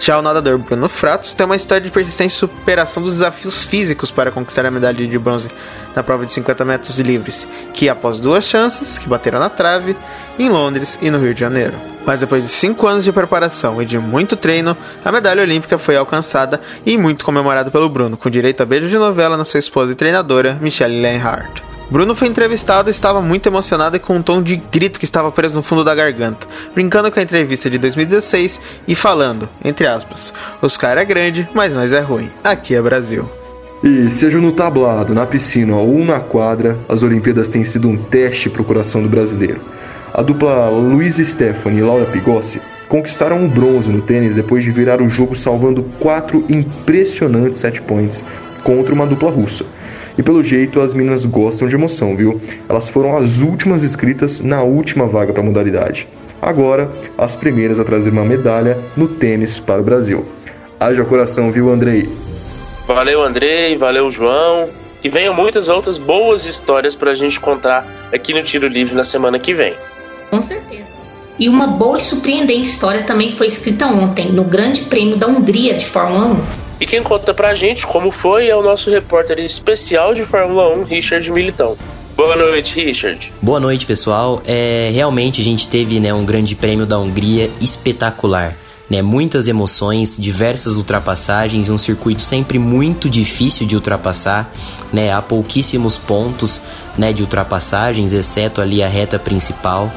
Já 0.00 0.18
o 0.18 0.22
nadador 0.22 0.58
Bruno 0.58 0.88
Fratos 0.88 1.32
tem 1.32 1.46
uma 1.46 1.54
história 1.54 1.84
de 1.84 1.88
persistência 1.88 2.34
e 2.34 2.38
superação 2.38 3.04
dos 3.04 3.12
desafios 3.12 3.62
físicos 3.62 4.10
para 4.10 4.32
conquistar 4.32 4.66
a 4.66 4.70
medalha 4.70 5.06
de 5.06 5.18
bronze 5.18 5.48
na 5.94 6.02
prova 6.02 6.26
de 6.26 6.32
50 6.32 6.64
metros 6.64 6.98
livres, 6.98 7.48
que 7.72 7.88
após 7.88 8.18
duas 8.18 8.44
chances, 8.44 8.98
que 8.98 9.08
bateram 9.08 9.38
na 9.38 9.50
trave, 9.50 9.96
em 10.38 10.48
Londres 10.48 10.98
e 11.00 11.10
no 11.10 11.18
Rio 11.18 11.34
de 11.34 11.40
Janeiro. 11.40 11.74
Mas 12.04 12.20
depois 12.20 12.42
de 12.42 12.48
cinco 12.48 12.86
anos 12.86 13.04
de 13.04 13.12
preparação 13.12 13.80
e 13.80 13.86
de 13.86 13.98
muito 13.98 14.36
treino, 14.36 14.76
a 15.04 15.12
medalha 15.12 15.42
olímpica 15.42 15.78
foi 15.78 15.96
alcançada 15.96 16.60
e 16.84 16.98
muito 16.98 17.24
comemorada 17.24 17.70
pelo 17.70 17.88
Bruno, 17.88 18.16
com 18.16 18.28
direito 18.28 18.62
a 18.62 18.66
beijo 18.66 18.88
de 18.88 18.98
novela 18.98 19.36
na 19.36 19.44
sua 19.44 19.60
esposa 19.60 19.92
e 19.92 19.96
treinadora, 19.96 20.58
Michelle 20.60 21.00
Lenhardt. 21.00 21.62
Bruno 21.92 22.14
foi 22.14 22.26
entrevistado 22.26 22.88
e 22.88 22.90
estava 22.90 23.20
muito 23.20 23.48
emocionado 23.50 23.96
e 23.96 24.00
com 24.00 24.16
um 24.16 24.22
tom 24.22 24.42
de 24.42 24.56
grito 24.56 24.98
que 24.98 25.04
estava 25.04 25.30
preso 25.30 25.54
no 25.54 25.62
fundo 25.62 25.84
da 25.84 25.94
garganta, 25.94 26.46
brincando 26.74 27.12
com 27.12 27.20
a 27.20 27.22
entrevista 27.22 27.68
de 27.68 27.76
2016 27.76 28.58
e 28.88 28.94
falando, 28.94 29.46
entre 29.62 29.86
aspas, 29.86 30.32
os 30.62 30.78
cara 30.78 31.02
é 31.02 31.04
grande, 31.04 31.46
mas 31.52 31.74
nós 31.74 31.92
é 31.92 32.00
ruim. 32.00 32.30
Aqui 32.42 32.74
é 32.74 32.80
Brasil. 32.80 33.41
E 33.84 34.08
seja 34.12 34.38
no 34.38 34.52
tablado, 34.52 35.12
na 35.12 35.26
piscina 35.26 35.76
ou 35.76 36.04
na 36.04 36.20
quadra, 36.20 36.78
as 36.88 37.02
Olimpíadas 37.02 37.48
têm 37.48 37.64
sido 37.64 37.88
um 37.88 37.96
teste 37.96 38.48
para 38.48 38.62
o 38.62 38.64
coração 38.64 39.02
do 39.02 39.08
brasileiro. 39.08 39.60
A 40.14 40.22
dupla 40.22 40.68
Luiz 40.68 41.16
Stephanie 41.16 41.80
e 41.80 41.82
Laura 41.82 42.06
Pigossi 42.06 42.60
conquistaram 42.88 43.44
o 43.44 43.48
bronze 43.48 43.90
no 43.90 44.00
tênis 44.00 44.36
depois 44.36 44.62
de 44.62 44.70
virar 44.70 45.02
o 45.02 45.08
jogo 45.08 45.34
salvando 45.34 45.82
quatro 45.98 46.44
impressionantes 46.48 47.58
set 47.58 47.82
points 47.82 48.24
contra 48.62 48.94
uma 48.94 49.04
dupla 49.04 49.32
russa. 49.32 49.64
E 50.16 50.22
pelo 50.22 50.44
jeito 50.44 50.80
as 50.80 50.94
meninas 50.94 51.24
gostam 51.24 51.66
de 51.66 51.74
emoção, 51.74 52.16
viu? 52.16 52.40
Elas 52.68 52.88
foram 52.88 53.16
as 53.16 53.40
últimas 53.40 53.82
inscritas 53.82 54.40
na 54.40 54.62
última 54.62 55.08
vaga 55.08 55.32
para 55.32 55.42
a 55.42 55.46
modalidade. 55.46 56.06
Agora, 56.40 56.88
as 57.18 57.34
primeiras 57.34 57.80
a 57.80 57.84
trazer 57.84 58.10
uma 58.10 58.24
medalha 58.24 58.78
no 58.96 59.08
tênis 59.08 59.58
para 59.58 59.80
o 59.80 59.84
Brasil. 59.84 60.24
Haja 60.78 61.04
coração, 61.04 61.50
viu, 61.50 61.68
Andrei? 61.68 62.08
Valeu, 62.94 63.22
Andrei, 63.22 63.76
valeu, 63.76 64.10
João. 64.10 64.70
Que 65.00 65.08
venham 65.08 65.34
muitas 65.34 65.68
outras 65.68 65.98
boas 65.98 66.46
histórias 66.46 66.94
para 66.94 67.10
a 67.10 67.14
gente 67.14 67.40
contar 67.40 67.86
aqui 68.12 68.32
no 68.32 68.42
Tiro 68.42 68.68
Livre 68.68 68.94
na 68.94 69.02
semana 69.02 69.38
que 69.38 69.52
vem. 69.52 69.74
Com 70.30 70.40
certeza. 70.40 70.92
E 71.38 71.48
uma 71.48 71.66
boa 71.66 71.98
e 71.98 72.00
surpreendente 72.00 72.68
história 72.68 73.02
também 73.02 73.30
foi 73.30 73.46
escrita 73.46 73.86
ontem 73.86 74.30
no 74.30 74.44
Grande 74.44 74.82
Prêmio 74.82 75.16
da 75.16 75.26
Hungria 75.26 75.74
de 75.74 75.86
Fórmula 75.86 76.26
1. 76.26 76.36
E 76.80 76.86
quem 76.86 77.02
conta 77.02 77.32
pra 77.32 77.54
gente 77.54 77.86
como 77.86 78.10
foi 78.10 78.48
é 78.48 78.56
o 78.56 78.62
nosso 78.62 78.90
repórter 78.90 79.40
especial 79.40 80.14
de 80.14 80.24
Fórmula 80.24 80.68
1, 80.76 80.84
Richard 80.84 81.30
Militão. 81.32 81.76
Boa 82.16 82.36
noite, 82.36 82.74
Richard. 82.84 83.32
Boa 83.40 83.58
noite, 83.58 83.86
pessoal. 83.86 84.42
É, 84.44 84.90
realmente 84.92 85.40
a 85.40 85.44
gente 85.44 85.66
teve 85.66 85.98
né, 85.98 86.12
um 86.12 86.24
grande 86.24 86.54
prêmio 86.54 86.84
da 86.84 86.98
Hungria 86.98 87.50
espetacular. 87.60 88.56
Né, 88.92 89.00
muitas 89.00 89.48
emoções, 89.48 90.18
diversas 90.20 90.76
ultrapassagens, 90.76 91.70
um 91.70 91.78
circuito 91.78 92.20
sempre 92.20 92.58
muito 92.58 93.08
difícil 93.08 93.66
de 93.66 93.74
ultrapassar, 93.74 94.52
né, 94.92 95.10
há 95.10 95.22
pouquíssimos 95.22 95.96
pontos 95.96 96.60
né, 96.98 97.10
de 97.10 97.22
ultrapassagens, 97.22 98.12
exceto 98.12 98.60
ali 98.60 98.82
a 98.82 98.88
reta 98.88 99.18
principal. 99.18 99.90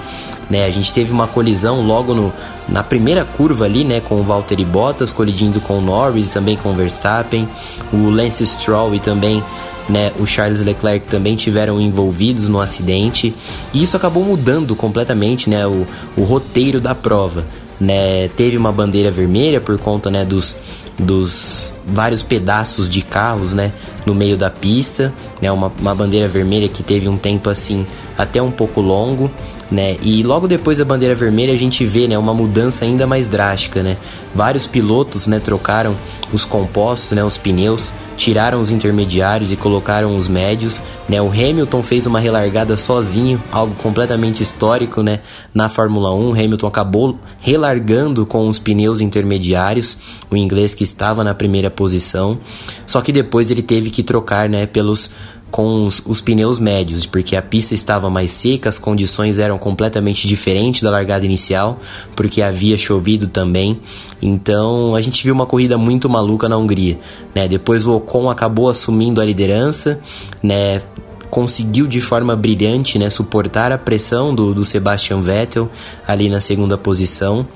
Né, 0.49 0.63
a 0.63 0.69
gente 0.71 0.93
teve 0.93 1.11
uma 1.11 1.27
colisão 1.27 1.85
logo 1.85 2.13
no, 2.13 2.31
na 2.69 2.83
primeira 2.83 3.25
curva 3.25 3.65
ali, 3.65 3.83
né, 3.83 3.99
com 3.99 4.21
o 4.21 4.23
Valtteri 4.23 4.63
Bottas 4.63 5.11
colidindo 5.11 5.59
com 5.59 5.79
o 5.79 5.81
Norris, 5.81 6.29
também 6.29 6.55
com 6.55 6.71
o 6.71 6.73
Verstappen, 6.73 7.49
o 7.91 8.09
Lance 8.09 8.47
Stroll 8.47 8.95
e 8.95 9.01
também 9.01 9.43
né, 9.89 10.13
o 10.17 10.25
Charles 10.25 10.61
Leclerc 10.61 11.05
também 11.07 11.35
tiveram 11.35 11.81
envolvidos 11.81 12.47
no 12.47 12.61
acidente. 12.61 13.35
E 13.73 13.83
isso 13.83 13.97
acabou 13.97 14.23
mudando 14.23 14.73
completamente 14.73 15.49
né, 15.49 15.67
o, 15.67 15.85
o 16.15 16.23
roteiro 16.23 16.79
da 16.79 16.95
prova 16.95 17.43
né, 17.79 18.27
teve 18.29 18.57
uma 18.57 18.71
bandeira 18.71 19.11
vermelha 19.11 19.59
por 19.59 19.77
conta, 19.77 20.09
né, 20.09 20.23
dos, 20.23 20.57
dos 20.97 21.73
vários 21.85 22.23
pedaços 22.23 22.87
de 22.87 23.01
carros, 23.01 23.53
né, 23.53 23.73
no 24.05 24.13
meio 24.13 24.37
da 24.37 24.49
pista, 24.49 25.13
né, 25.41 25.51
uma, 25.51 25.71
uma 25.79 25.95
bandeira 25.95 26.27
vermelha 26.27 26.67
que 26.67 26.83
teve 26.83 27.07
um 27.07 27.17
tempo 27.17 27.49
assim 27.49 27.85
até 28.17 28.41
um 28.41 28.51
pouco 28.51 28.81
longo, 28.81 29.29
né? 29.71 29.97
E 30.01 30.21
logo 30.23 30.47
depois 30.47 30.77
da 30.77 30.85
bandeira 30.85 31.15
vermelha 31.15 31.53
a 31.53 31.57
gente 31.57 31.85
vê, 31.85 32.07
né, 32.07 32.17
uma 32.17 32.33
mudança 32.33 32.85
ainda 32.85 33.07
mais 33.07 33.27
drástica, 33.27 33.81
né? 33.81 33.97
Vários 34.33 34.67
pilotos, 34.67 35.27
né, 35.27 35.39
trocaram 35.39 35.95
os 36.31 36.45
compostos, 36.45 37.13
né, 37.13 37.23
os 37.23 37.37
pneus, 37.37 37.93
tiraram 38.17 38.61
os 38.61 38.71
intermediários 38.71 39.51
e 39.51 39.55
colocaram 39.55 40.15
os 40.15 40.27
médios, 40.27 40.81
né? 41.09 41.21
O 41.21 41.29
Hamilton 41.29 41.81
fez 41.81 42.05
uma 42.05 42.19
relargada 42.19 42.77
sozinho, 42.77 43.41
algo 43.51 43.73
completamente 43.75 44.43
histórico, 44.43 45.01
né, 45.01 45.19
na 45.53 45.67
Fórmula 45.67 46.13
1. 46.13 46.29
O 46.29 46.33
Hamilton 46.33 46.67
acabou 46.67 47.19
relargando 47.39 48.25
com 48.25 48.47
os 48.47 48.59
pneus 48.59 49.01
intermediários, 49.01 49.97
o 50.29 50.37
inglês 50.37 50.75
que 50.75 50.83
estava 50.83 51.23
na 51.23 51.33
primeira 51.33 51.71
posição. 51.71 52.39
Só 52.85 53.01
que 53.01 53.11
depois 53.11 53.49
ele 53.51 53.61
teve 53.61 53.89
que 53.89 54.03
trocar, 54.03 54.47
né, 54.47 54.65
pelos 54.65 55.09
com 55.55 55.85
os, 55.85 56.01
os, 56.05 56.19
pneus 56.19 56.59
médios, 56.59 57.05
porque 57.05 57.33
a 57.33 57.41
pista 57.41 57.73
estava 57.73 58.09
mais 58.09 58.31
seca, 58.31 58.67
as 58.67 58.77
condições 58.77 59.39
eram 59.39 59.57
completamente 59.57 60.27
diferentes 60.27 60.81
da 60.81 60.89
largada 60.89 61.23
inicial, 61.23 61.79
porque 62.13 62.41
havia 62.41 62.77
chovido 62.77 63.27
também. 63.27 63.79
Então 64.21 64.95
a 64.95 64.99
gente 64.99 65.23
viu 65.23 65.33
uma 65.33 65.45
corrida 65.45 65.77
muito 65.77 66.09
maluca 66.09 66.49
na 66.49 66.57
Hungria. 66.57 66.99
Né? 67.33 67.47
Depois 67.47 67.85
o 67.85 67.95
Ocon 67.95 68.29
acabou 68.29 68.69
assumindo 68.69 69.21
a 69.21 69.25
liderança, 69.25 70.01
né? 70.43 70.81
conseguiu 71.29 71.87
de 71.87 72.01
forma 72.01 72.35
brilhante 72.35 72.99
né? 72.99 73.09
suportar 73.09 73.71
a 73.71 73.77
pressão 73.77 74.35
do, 74.35 74.53
do 74.53 74.65
Sebastian 74.65 75.21
Vettel 75.21 75.69
ali 76.05 76.27
na 76.27 76.41
segunda 76.41 76.77
posição 76.77 77.47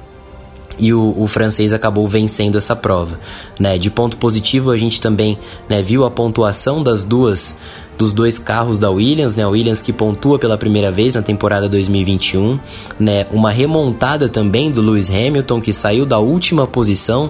e 0.80 0.94
o, 0.94 1.14
o, 1.18 1.28
francês 1.28 1.74
acabou 1.74 2.08
vencendo 2.08 2.58
essa 2.58 2.76
prova. 2.76 3.20
Né? 3.60 3.78
De 3.78 3.92
ponto 3.92 4.16
positivo, 4.16 4.72
a 4.72 4.78
gente 4.78 5.02
também 5.02 5.38
né, 5.68 5.82
viu 5.82 6.06
a 6.06 6.12
pontuação 6.12 6.82
das 6.82 7.04
duas 7.04 7.58
dos 8.00 8.14
dois 8.14 8.40
carros 8.40 8.80
da 8.80 8.90
Williams, 8.90 9.36
né? 9.36 9.44
A 9.44 9.50
Williams 9.50 9.82
que 9.82 9.92
pontua 9.92 10.40
pela 10.40 10.58
primeira 10.58 10.90
vez 10.90 11.16
na 11.16 11.22
temporada 11.22 11.68
2021, 11.68 12.58
né? 12.98 13.28
Uma 13.30 13.52
remontada 13.52 14.30
também 14.30 14.72
do 14.72 14.82
Lewis 14.82 15.10
Hamilton 15.10 15.60
que 15.60 15.74
saiu 15.74 16.06
da 16.06 16.18
última 16.18 16.66
posição, 16.66 17.30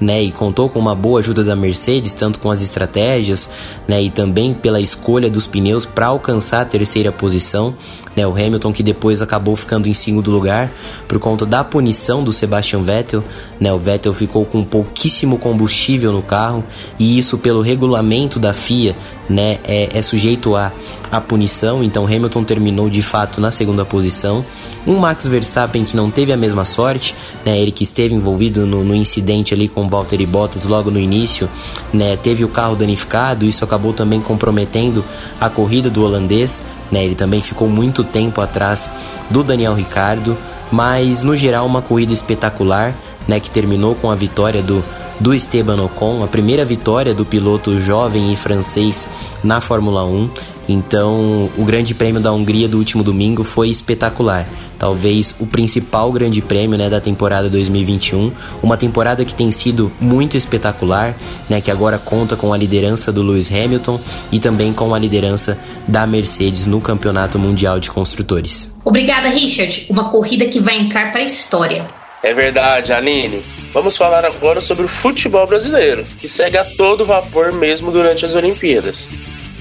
né? 0.00 0.20
E 0.20 0.32
contou 0.32 0.68
com 0.68 0.80
uma 0.80 0.92
boa 0.92 1.20
ajuda 1.20 1.44
da 1.44 1.54
Mercedes, 1.54 2.14
tanto 2.14 2.40
com 2.40 2.50
as 2.50 2.60
estratégias, 2.62 3.48
né? 3.86 4.02
E 4.02 4.10
também 4.10 4.52
pela 4.52 4.80
escolha 4.80 5.30
dos 5.30 5.46
pneus 5.46 5.86
para 5.86 6.08
alcançar 6.08 6.62
a 6.62 6.64
terceira 6.64 7.12
posição, 7.12 7.76
né? 8.16 8.26
O 8.26 8.32
Hamilton 8.32 8.72
que 8.72 8.82
depois 8.82 9.22
acabou 9.22 9.54
ficando 9.54 9.88
em 9.88 9.94
segundo 9.94 10.32
lugar 10.32 10.72
por 11.06 11.20
conta 11.20 11.46
da 11.46 11.62
punição 11.62 12.24
do 12.24 12.32
Sebastian 12.32 12.82
Vettel, 12.82 13.22
né? 13.60 13.72
O 13.72 13.78
Vettel 13.78 14.12
ficou 14.12 14.44
com 14.44 14.64
pouquíssimo 14.64 15.38
combustível 15.38 16.10
no 16.10 16.22
carro 16.22 16.64
e 16.98 17.16
isso 17.16 17.38
pelo 17.38 17.60
regulamento 17.60 18.40
da 18.40 18.52
FIA 18.52 18.96
né, 19.28 19.58
é, 19.64 19.88
é 19.92 20.02
sujeito 20.02 20.56
a, 20.56 20.72
a 21.10 21.20
punição, 21.20 21.82
então 21.82 22.04
Hamilton 22.04 22.44
terminou 22.44 22.88
de 22.88 23.02
fato 23.02 23.40
na 23.40 23.50
segunda 23.50 23.84
posição. 23.84 24.44
Um 24.86 24.96
Max 24.96 25.26
Verstappen 25.26 25.84
que 25.84 25.96
não 25.96 26.10
teve 26.10 26.32
a 26.32 26.36
mesma 26.36 26.64
sorte, 26.64 27.14
né, 27.44 27.58
ele 27.58 27.70
que 27.70 27.84
esteve 27.84 28.14
envolvido 28.14 28.66
no, 28.66 28.82
no 28.82 28.94
incidente 28.94 29.52
ali 29.52 29.68
com 29.68 29.88
Valtteri 29.88 30.26
Bottas 30.26 30.64
logo 30.64 30.90
no 30.90 30.98
início, 30.98 31.48
né, 31.92 32.16
teve 32.16 32.44
o 32.44 32.48
carro 32.48 32.74
danificado, 32.74 33.44
isso 33.44 33.64
acabou 33.64 33.92
também 33.92 34.20
comprometendo 34.20 35.04
a 35.40 35.48
corrida 35.48 35.90
do 35.90 36.02
holandês, 36.02 36.62
né, 36.90 37.04
ele 37.04 37.14
também 37.14 37.40
ficou 37.40 37.68
muito 37.68 38.02
tempo 38.02 38.40
atrás 38.40 38.90
do 39.30 39.42
Daniel 39.42 39.74
Ricciardo, 39.74 40.36
mas 40.70 41.22
no 41.22 41.36
geral 41.36 41.66
uma 41.66 41.82
corrida 41.82 42.12
espetacular, 42.12 42.94
né, 43.28 43.38
que 43.38 43.50
terminou 43.50 43.94
com 43.94 44.10
a 44.10 44.16
vitória 44.16 44.62
do 44.62 44.82
do 45.20 45.34
Esteban 45.34 45.82
Ocon, 45.82 46.22
a 46.22 46.26
primeira 46.26 46.64
vitória 46.64 47.14
do 47.14 47.24
piloto 47.24 47.80
jovem 47.80 48.32
e 48.32 48.36
francês 48.36 49.06
na 49.42 49.60
Fórmula 49.60 50.04
1. 50.04 50.30
Então, 50.68 51.50
o 51.56 51.64
Grande 51.64 51.94
Prêmio 51.94 52.20
da 52.20 52.30
Hungria 52.30 52.68
do 52.68 52.76
último 52.76 53.02
domingo 53.02 53.42
foi 53.42 53.70
espetacular. 53.70 54.46
Talvez 54.78 55.34
o 55.40 55.46
principal 55.46 56.12
Grande 56.12 56.42
Prêmio 56.42 56.76
né, 56.76 56.90
da 56.90 57.00
temporada 57.00 57.48
2021. 57.48 58.30
Uma 58.62 58.76
temporada 58.76 59.24
que 59.24 59.32
tem 59.32 59.50
sido 59.50 59.90
muito 59.98 60.36
espetacular, 60.36 61.16
né, 61.48 61.62
que 61.62 61.70
agora 61.70 61.98
conta 61.98 62.36
com 62.36 62.52
a 62.52 62.56
liderança 62.56 63.10
do 63.10 63.22
Lewis 63.22 63.50
Hamilton 63.50 63.98
e 64.30 64.38
também 64.38 64.74
com 64.74 64.94
a 64.94 64.98
liderança 64.98 65.58
da 65.86 66.06
Mercedes 66.06 66.66
no 66.66 66.82
Campeonato 66.82 67.38
Mundial 67.38 67.80
de 67.80 67.90
Construtores. 67.90 68.70
Obrigada, 68.84 69.28
Richard. 69.28 69.86
Uma 69.88 70.10
corrida 70.10 70.44
que 70.46 70.60
vai 70.60 70.78
entrar 70.78 71.10
para 71.10 71.22
a 71.22 71.24
história. 71.24 71.86
É 72.22 72.34
verdade, 72.34 72.92
Aline. 72.92 73.44
Vamos 73.72 73.96
falar 73.96 74.24
agora 74.24 74.60
sobre 74.60 74.84
o 74.84 74.88
futebol 74.88 75.46
brasileiro, 75.46 76.04
que 76.18 76.28
segue 76.28 76.56
a 76.56 76.64
todo 76.76 77.06
vapor 77.06 77.52
mesmo 77.52 77.90
durante 77.90 78.24
as 78.24 78.34
Olimpíadas. 78.34 79.08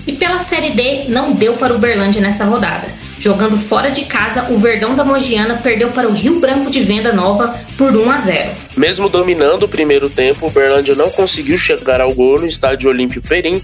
E 0.08 0.14
pela 0.14 0.40
Série 0.40 0.72
D, 0.72 1.06
não 1.10 1.34
deu 1.34 1.58
para 1.58 1.74
o 1.74 1.76
Uberlândia 1.76 2.22
nessa 2.22 2.46
rodada. 2.46 2.88
Jogando 3.20 3.58
fora 3.58 3.90
de 3.90 4.06
casa, 4.06 4.50
o 4.50 4.56
Verdão 4.56 4.96
da 4.96 5.04
Mogiana 5.04 5.62
perdeu 5.62 5.92
para 5.92 6.08
o 6.08 6.14
Rio 6.14 6.40
Branco 6.40 6.70
de 6.70 6.82
Venda 6.82 7.12
Nova 7.12 7.60
por 7.78 7.94
1 7.94 8.10
a 8.10 8.18
0. 8.18 8.56
Mesmo 8.78 9.10
dominando 9.10 9.64
o 9.64 9.68
primeiro 9.68 10.10
tempo, 10.10 10.46
o 10.46 10.50
Uberlândia 10.50 10.96
não 10.96 11.10
conseguiu 11.10 11.58
chegar 11.58 12.00
ao 12.00 12.14
gol 12.14 12.40
no 12.40 12.48
estádio 12.48 12.90
Olímpio 12.90 13.22
Perim. 13.22 13.62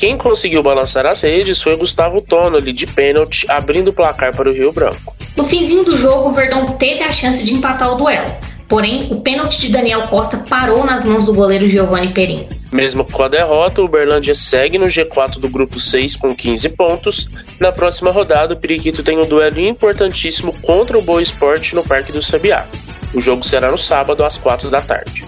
Quem 0.00 0.16
conseguiu 0.16 0.62
balançar 0.62 1.04
as 1.04 1.20
redes 1.20 1.60
foi 1.60 1.76
Gustavo 1.76 2.22
Tonoli, 2.22 2.72
de 2.72 2.86
pênalti, 2.86 3.44
abrindo 3.50 3.88
o 3.88 3.92
placar 3.92 4.34
para 4.34 4.48
o 4.48 4.52
Rio 4.54 4.72
Branco. 4.72 5.14
No 5.36 5.44
finzinho 5.44 5.84
do 5.84 5.94
jogo, 5.94 6.30
o 6.30 6.32
Verdão 6.32 6.64
teve 6.78 7.02
a 7.02 7.12
chance 7.12 7.44
de 7.44 7.52
empatar 7.52 7.92
o 7.92 7.96
duelo. 7.96 8.34
Porém, 8.66 9.08
o 9.10 9.20
pênalti 9.20 9.60
de 9.60 9.68
Daniel 9.68 10.08
Costa 10.08 10.38
parou 10.48 10.86
nas 10.86 11.04
mãos 11.04 11.26
do 11.26 11.34
goleiro 11.34 11.68
Giovanni 11.68 12.14
Perim. 12.14 12.48
Mesmo 12.72 13.04
com 13.04 13.22
a 13.22 13.28
derrota, 13.28 13.82
o 13.82 13.84
Uberlândia 13.84 14.34
segue 14.34 14.78
no 14.78 14.86
G4 14.86 15.38
do 15.38 15.50
grupo 15.50 15.78
6 15.78 16.16
com 16.16 16.34
15 16.34 16.70
pontos. 16.70 17.28
Na 17.60 17.70
próxima 17.70 18.10
rodada, 18.10 18.54
o 18.54 18.56
Periquito 18.56 19.02
tem 19.02 19.18
um 19.18 19.26
duelo 19.26 19.60
importantíssimo 19.60 20.54
contra 20.62 20.96
o 20.96 21.02
Boa 21.02 21.20
Esporte 21.20 21.74
no 21.74 21.84
Parque 21.84 22.10
do 22.10 22.22
Sabiá. 22.22 22.66
O 23.12 23.20
jogo 23.20 23.44
será 23.44 23.70
no 23.70 23.76
sábado 23.76 24.24
às 24.24 24.38
4 24.38 24.70
da 24.70 24.80
tarde. 24.80 25.26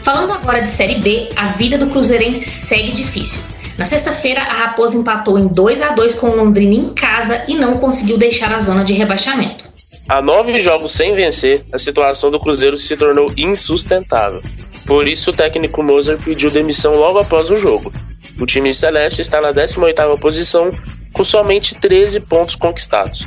Falando 0.00 0.32
agora 0.32 0.62
de 0.62 0.70
Série 0.70 1.00
B, 1.00 1.28
a 1.34 1.48
vida 1.48 1.76
do 1.76 1.88
Cruzeirense 1.88 2.48
segue 2.48 2.92
difícil. 2.92 3.50
Na 3.80 3.86
sexta-feira, 3.86 4.42
a 4.42 4.52
Raposa 4.52 4.94
empatou 4.94 5.38
em 5.38 5.48
2 5.48 5.80
a 5.80 5.92
2 5.92 6.16
com 6.16 6.28
o 6.28 6.36
Londrina 6.36 6.74
em 6.74 6.92
casa 6.92 7.42
e 7.48 7.54
não 7.54 7.78
conseguiu 7.78 8.18
deixar 8.18 8.52
a 8.52 8.60
zona 8.60 8.84
de 8.84 8.92
rebaixamento. 8.92 9.64
A 10.06 10.20
nove 10.20 10.60
jogos 10.60 10.92
sem 10.92 11.14
vencer, 11.14 11.64
a 11.72 11.78
situação 11.78 12.30
do 12.30 12.38
Cruzeiro 12.38 12.76
se 12.76 12.94
tornou 12.94 13.32
insustentável. 13.38 14.42
Por 14.86 15.08
isso, 15.08 15.30
o 15.30 15.32
técnico 15.32 15.82
Mozart 15.82 16.22
pediu 16.22 16.50
demissão 16.50 16.94
logo 16.96 17.20
após 17.20 17.48
o 17.48 17.56
jogo. 17.56 17.90
O 18.38 18.44
time 18.44 18.74
celeste 18.74 19.22
está 19.22 19.40
na 19.40 19.50
18ª 19.50 20.20
posição, 20.20 20.70
com 21.14 21.24
somente 21.24 21.74
13 21.74 22.20
pontos 22.20 22.56
conquistados, 22.56 23.26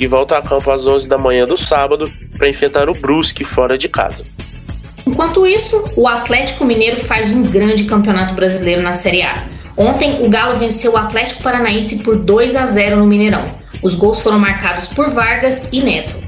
e 0.00 0.08
volta 0.08 0.36
a 0.36 0.42
campo 0.42 0.68
às 0.72 0.84
11 0.84 1.08
da 1.08 1.16
manhã 1.16 1.46
do 1.46 1.56
sábado 1.56 2.12
para 2.36 2.48
enfrentar 2.48 2.90
o 2.90 2.92
Brusque 2.92 3.44
fora 3.44 3.78
de 3.78 3.88
casa. 3.88 4.24
Enquanto 5.06 5.46
isso, 5.46 5.92
o 5.96 6.08
Atlético 6.08 6.64
Mineiro 6.64 6.96
faz 6.96 7.30
um 7.30 7.42
grande 7.44 7.84
campeonato 7.84 8.34
brasileiro 8.34 8.82
na 8.82 8.94
Série 8.94 9.22
A. 9.22 9.51
Ontem, 9.76 10.24
o 10.24 10.30
Galo 10.30 10.58
venceu 10.58 10.92
o 10.92 10.96
Atlético 10.96 11.42
Paranaense 11.42 12.02
por 12.02 12.16
2 12.16 12.56
a 12.56 12.66
0 12.66 12.96
no 12.96 13.06
Mineirão. 13.06 13.44
Os 13.82 13.94
gols 13.94 14.20
foram 14.20 14.38
marcados 14.38 14.86
por 14.86 15.10
Vargas 15.10 15.68
e 15.72 15.80
Neto. 15.80 16.22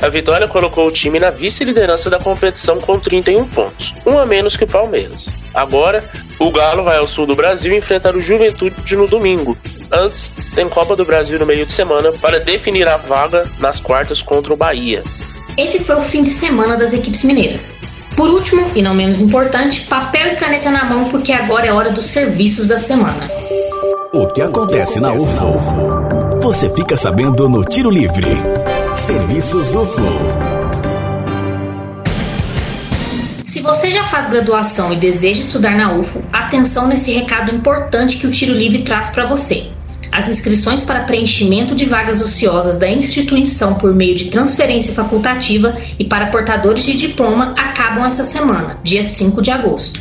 A 0.00 0.08
vitória 0.08 0.46
colocou 0.46 0.86
o 0.86 0.92
time 0.92 1.18
na 1.18 1.30
vice-liderança 1.30 2.08
da 2.08 2.20
competição 2.20 2.78
com 2.78 2.98
31 2.98 3.48
pontos, 3.48 3.94
um 4.06 4.16
a 4.16 4.24
menos 4.24 4.56
que 4.56 4.62
o 4.62 4.66
Palmeiras. 4.66 5.32
Agora, 5.52 6.08
o 6.38 6.52
Galo 6.52 6.84
vai 6.84 6.98
ao 6.98 7.06
sul 7.06 7.26
do 7.26 7.34
Brasil 7.34 7.74
enfrentar 7.74 8.14
o 8.14 8.20
Juventude 8.20 8.96
no 8.96 9.08
domingo. 9.08 9.58
Antes, 9.90 10.32
tem 10.54 10.68
Copa 10.68 10.94
do 10.94 11.04
Brasil 11.04 11.38
no 11.38 11.46
meio 11.46 11.66
de 11.66 11.72
semana 11.72 12.12
para 12.20 12.38
definir 12.38 12.86
a 12.86 12.96
vaga 12.96 13.50
nas 13.58 13.80
quartas 13.80 14.22
contra 14.22 14.54
o 14.54 14.56
Bahia. 14.56 15.02
Esse 15.56 15.82
foi 15.82 15.96
o 15.96 16.00
fim 16.00 16.22
de 16.22 16.30
semana 16.30 16.76
das 16.76 16.92
equipes 16.92 17.24
mineiras. 17.24 17.80
Por 18.18 18.30
último, 18.30 18.72
e 18.74 18.82
não 18.82 18.94
menos 18.94 19.20
importante, 19.20 19.82
papel 19.82 20.32
e 20.32 20.34
caneta 20.34 20.72
na 20.72 20.84
mão, 20.86 21.04
porque 21.04 21.32
agora 21.32 21.68
é 21.68 21.72
hora 21.72 21.92
dos 21.92 22.06
serviços 22.06 22.66
da 22.66 22.76
semana. 22.76 23.30
O 24.12 24.26
que 24.26 24.42
acontece 24.42 24.98
na 24.98 25.12
UFO? 25.12 26.40
Você 26.42 26.68
fica 26.74 26.96
sabendo 26.96 27.48
no 27.48 27.62
Tiro 27.62 27.88
Livre. 27.88 28.26
Serviços 28.92 29.72
UFO. 29.72 30.02
Se 33.44 33.60
você 33.60 33.92
já 33.92 34.02
faz 34.02 34.28
graduação 34.28 34.92
e 34.92 34.96
deseja 34.96 35.38
estudar 35.38 35.76
na 35.76 35.92
UFO, 35.92 36.20
atenção 36.32 36.88
nesse 36.88 37.12
recado 37.12 37.54
importante 37.54 38.16
que 38.16 38.26
o 38.26 38.32
Tiro 38.32 38.52
Livre 38.52 38.82
traz 38.82 39.10
para 39.10 39.26
você. 39.26 39.70
As 40.18 40.28
inscrições 40.28 40.82
para 40.82 41.04
preenchimento 41.04 41.76
de 41.76 41.84
vagas 41.84 42.20
ociosas 42.20 42.76
da 42.76 42.90
instituição 42.90 43.74
por 43.74 43.94
meio 43.94 44.16
de 44.16 44.32
transferência 44.32 44.92
facultativa 44.92 45.78
e 45.96 46.04
para 46.04 46.26
portadores 46.26 46.84
de 46.84 46.96
diploma 46.96 47.54
acabam 47.56 48.04
esta 48.04 48.24
semana, 48.24 48.80
dia 48.82 49.04
5 49.04 49.40
de 49.40 49.52
agosto. 49.52 50.00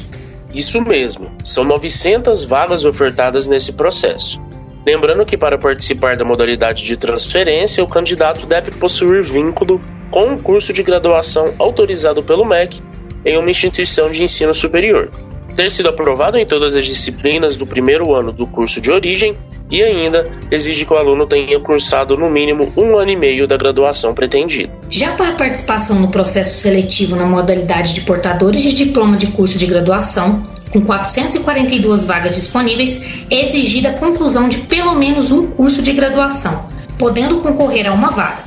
Isso 0.51 0.81
mesmo, 0.81 1.29
são 1.43 1.63
900 1.63 2.45
vagas 2.45 2.83
ofertadas 2.83 3.45
nesse 3.45 3.73
processo. 3.73 4.41
Lembrando 4.83 5.23
que 5.23 5.37
para 5.37 5.55
participar 5.55 6.17
da 6.17 6.25
modalidade 6.25 6.83
de 6.83 6.97
transferência, 6.97 7.83
o 7.83 7.87
candidato 7.87 8.47
deve 8.47 8.71
possuir 8.71 9.21
vínculo 9.21 9.79
com 10.09 10.31
um 10.31 10.37
curso 10.39 10.73
de 10.73 10.81
graduação 10.81 11.53
autorizado 11.59 12.23
pelo 12.23 12.43
MEC 12.43 12.81
em 13.23 13.37
uma 13.37 13.51
instituição 13.51 14.09
de 14.09 14.23
ensino 14.23 14.55
superior, 14.55 15.11
ter 15.57 15.69
sido 15.71 15.89
aprovado 15.89 16.37
em 16.37 16.45
todas 16.45 16.75
as 16.75 16.85
disciplinas 16.85 17.55
do 17.55 17.65
primeiro 17.65 18.13
ano 18.13 18.31
do 18.31 18.45
curso 18.45 18.79
de 18.79 18.91
origem 18.91 19.35
e 19.71 19.81
ainda 19.81 20.29
exige 20.51 20.85
que 20.85 20.93
o 20.93 20.97
aluno 20.97 21.25
tenha 21.25 21.59
cursado 21.59 22.15
no 22.15 22.29
mínimo 22.29 22.71
um 22.77 22.95
ano 22.97 23.09
e 23.09 23.15
meio 23.15 23.47
da 23.47 23.57
graduação 23.57 24.13
pretendida. 24.13 24.71
Já 24.87 25.13
para 25.13 25.33
participação 25.33 25.99
no 25.99 26.09
processo 26.09 26.61
seletivo 26.61 27.15
na 27.15 27.25
modalidade 27.25 27.95
de 27.95 28.01
portadores 28.01 28.61
de 28.61 28.75
diploma 28.75 29.17
de 29.17 29.25
curso 29.27 29.57
de 29.57 29.65
graduação, 29.65 30.45
com 30.71 30.81
442 30.81 32.05
vagas 32.05 32.35
disponíveis, 32.35 33.03
é 33.31 33.43
exigida 33.43 33.89
a 33.89 33.93
conclusão 33.93 34.47
de 34.47 34.59
pelo 34.59 34.93
menos 34.93 35.31
um 35.31 35.47
curso 35.47 35.81
de 35.81 35.91
graduação, 35.91 36.69
podendo 36.99 37.39
concorrer 37.39 37.87
a 37.87 37.93
uma 37.93 38.11
vaga. 38.11 38.43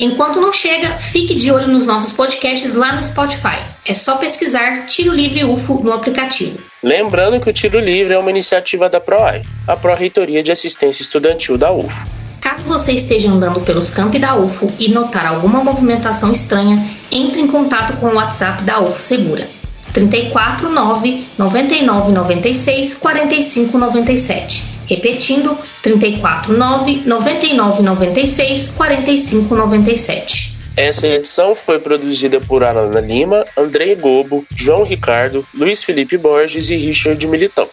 Enquanto 0.00 0.40
não 0.40 0.52
chega, 0.52 0.98
fique 0.98 1.36
de 1.36 1.52
olho 1.52 1.68
nos 1.68 1.86
nossos 1.86 2.12
podcasts 2.12 2.74
lá 2.74 2.96
no 2.96 3.02
Spotify. 3.02 3.64
É 3.86 3.94
só 3.94 4.16
pesquisar 4.16 4.86
Tiro 4.86 5.14
Livre 5.14 5.44
UFO 5.44 5.80
no 5.84 5.92
aplicativo. 5.92 6.58
Lembrando 6.82 7.38
que 7.38 7.48
o 7.48 7.52
Tiro 7.52 7.78
Livre 7.78 8.12
é 8.12 8.18
uma 8.18 8.30
iniciativa 8.30 8.88
da 8.90 9.00
PROAI, 9.00 9.42
a 9.68 9.76
Pró-Reitoria 9.76 10.42
de 10.42 10.50
Assistência 10.50 11.02
Estudantil 11.02 11.56
da 11.56 11.72
UFO. 11.72 12.08
Caso 12.40 12.64
você 12.64 12.92
esteja 12.92 13.30
andando 13.30 13.60
pelos 13.60 13.88
campi 13.90 14.18
da 14.18 14.36
UFO 14.36 14.70
e 14.80 14.88
notar 14.88 15.26
alguma 15.26 15.62
movimentação 15.62 16.32
estranha, 16.32 16.84
entre 17.10 17.40
em 17.40 17.46
contato 17.46 17.96
com 17.98 18.08
o 18.08 18.14
WhatsApp 18.16 18.64
da 18.64 18.80
UFO 18.80 19.00
Segura. 19.00 19.48
349 19.94 21.28
99 21.38 22.12
96 22.12 22.94
45 22.96 23.78
97. 23.78 24.62
Repetindo, 24.86 25.56
349 25.82 27.02
99 27.06 27.82
96 27.82 28.68
45 28.72 29.54
97. 29.54 30.54
Essa 30.76 31.06
edição 31.06 31.54
foi 31.54 31.78
produzida 31.78 32.40
por 32.40 32.64
Alana 32.64 33.00
Lima, 33.00 33.46
Andrei 33.56 33.94
Gobo, 33.94 34.44
João 34.54 34.82
Ricardo, 34.82 35.46
Luiz 35.54 35.84
Felipe 35.84 36.18
Borges 36.18 36.68
e 36.68 36.76
Richard 36.76 37.24
Militão. 37.28 37.68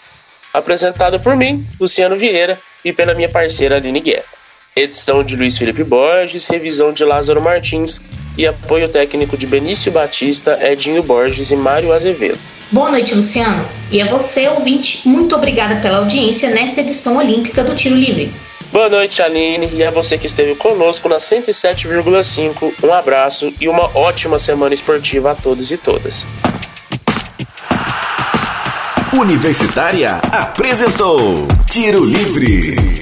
Apresentada 0.54 1.18
por 1.20 1.36
mim, 1.36 1.66
Luciano 1.80 2.16
Vieira, 2.16 2.60
e 2.86 2.94
pela 2.94 3.16
minha 3.16 3.30
parceira 3.30 3.78
Aline 3.78 4.00
Guerra. 4.00 4.41
Edição 4.74 5.22
de 5.22 5.36
Luiz 5.36 5.58
Felipe 5.58 5.84
Borges, 5.84 6.46
revisão 6.46 6.94
de 6.94 7.04
Lázaro 7.04 7.42
Martins 7.42 8.00
e 8.38 8.48
apoio 8.48 8.88
técnico 8.88 9.36
de 9.36 9.46
Benício 9.46 9.92
Batista, 9.92 10.58
Edinho 10.62 11.04
Borges 11.04 11.52
e 11.52 11.58
Mário 11.58 11.92
Azevedo. 11.92 12.40
Boa 12.72 12.90
noite, 12.90 13.14
Luciano. 13.14 13.68
E 13.92 14.02
a 14.02 14.06
você, 14.06 14.48
ouvinte, 14.48 15.06
muito 15.06 15.36
obrigada 15.36 15.82
pela 15.82 15.98
audiência 15.98 16.50
nesta 16.52 16.80
edição 16.80 17.18
olímpica 17.18 17.66
do 17.66 17.76
Tiro 17.76 17.96
Livre. 17.96 18.34
Boa 18.72 18.88
noite, 18.88 19.22
Aline, 19.22 19.70
e 19.74 19.84
a 19.84 19.92
você 19.92 20.18
que 20.18 20.26
esteve 20.26 20.56
conosco 20.56 21.10
na 21.10 21.18
107,5. 21.18 22.74
Um 22.82 22.94
abraço 22.94 23.54
e 23.60 23.68
uma 23.68 23.92
ótima 23.98 24.40
semana 24.40 24.74
esportiva 24.74 25.32
a 25.32 25.36
todos 25.36 25.70
e 25.70 25.76
todas. 25.76 26.26
Universitária 29.14 30.22
apresentou 30.32 31.46
Tiro 31.70 32.06
Livre. 32.06 33.01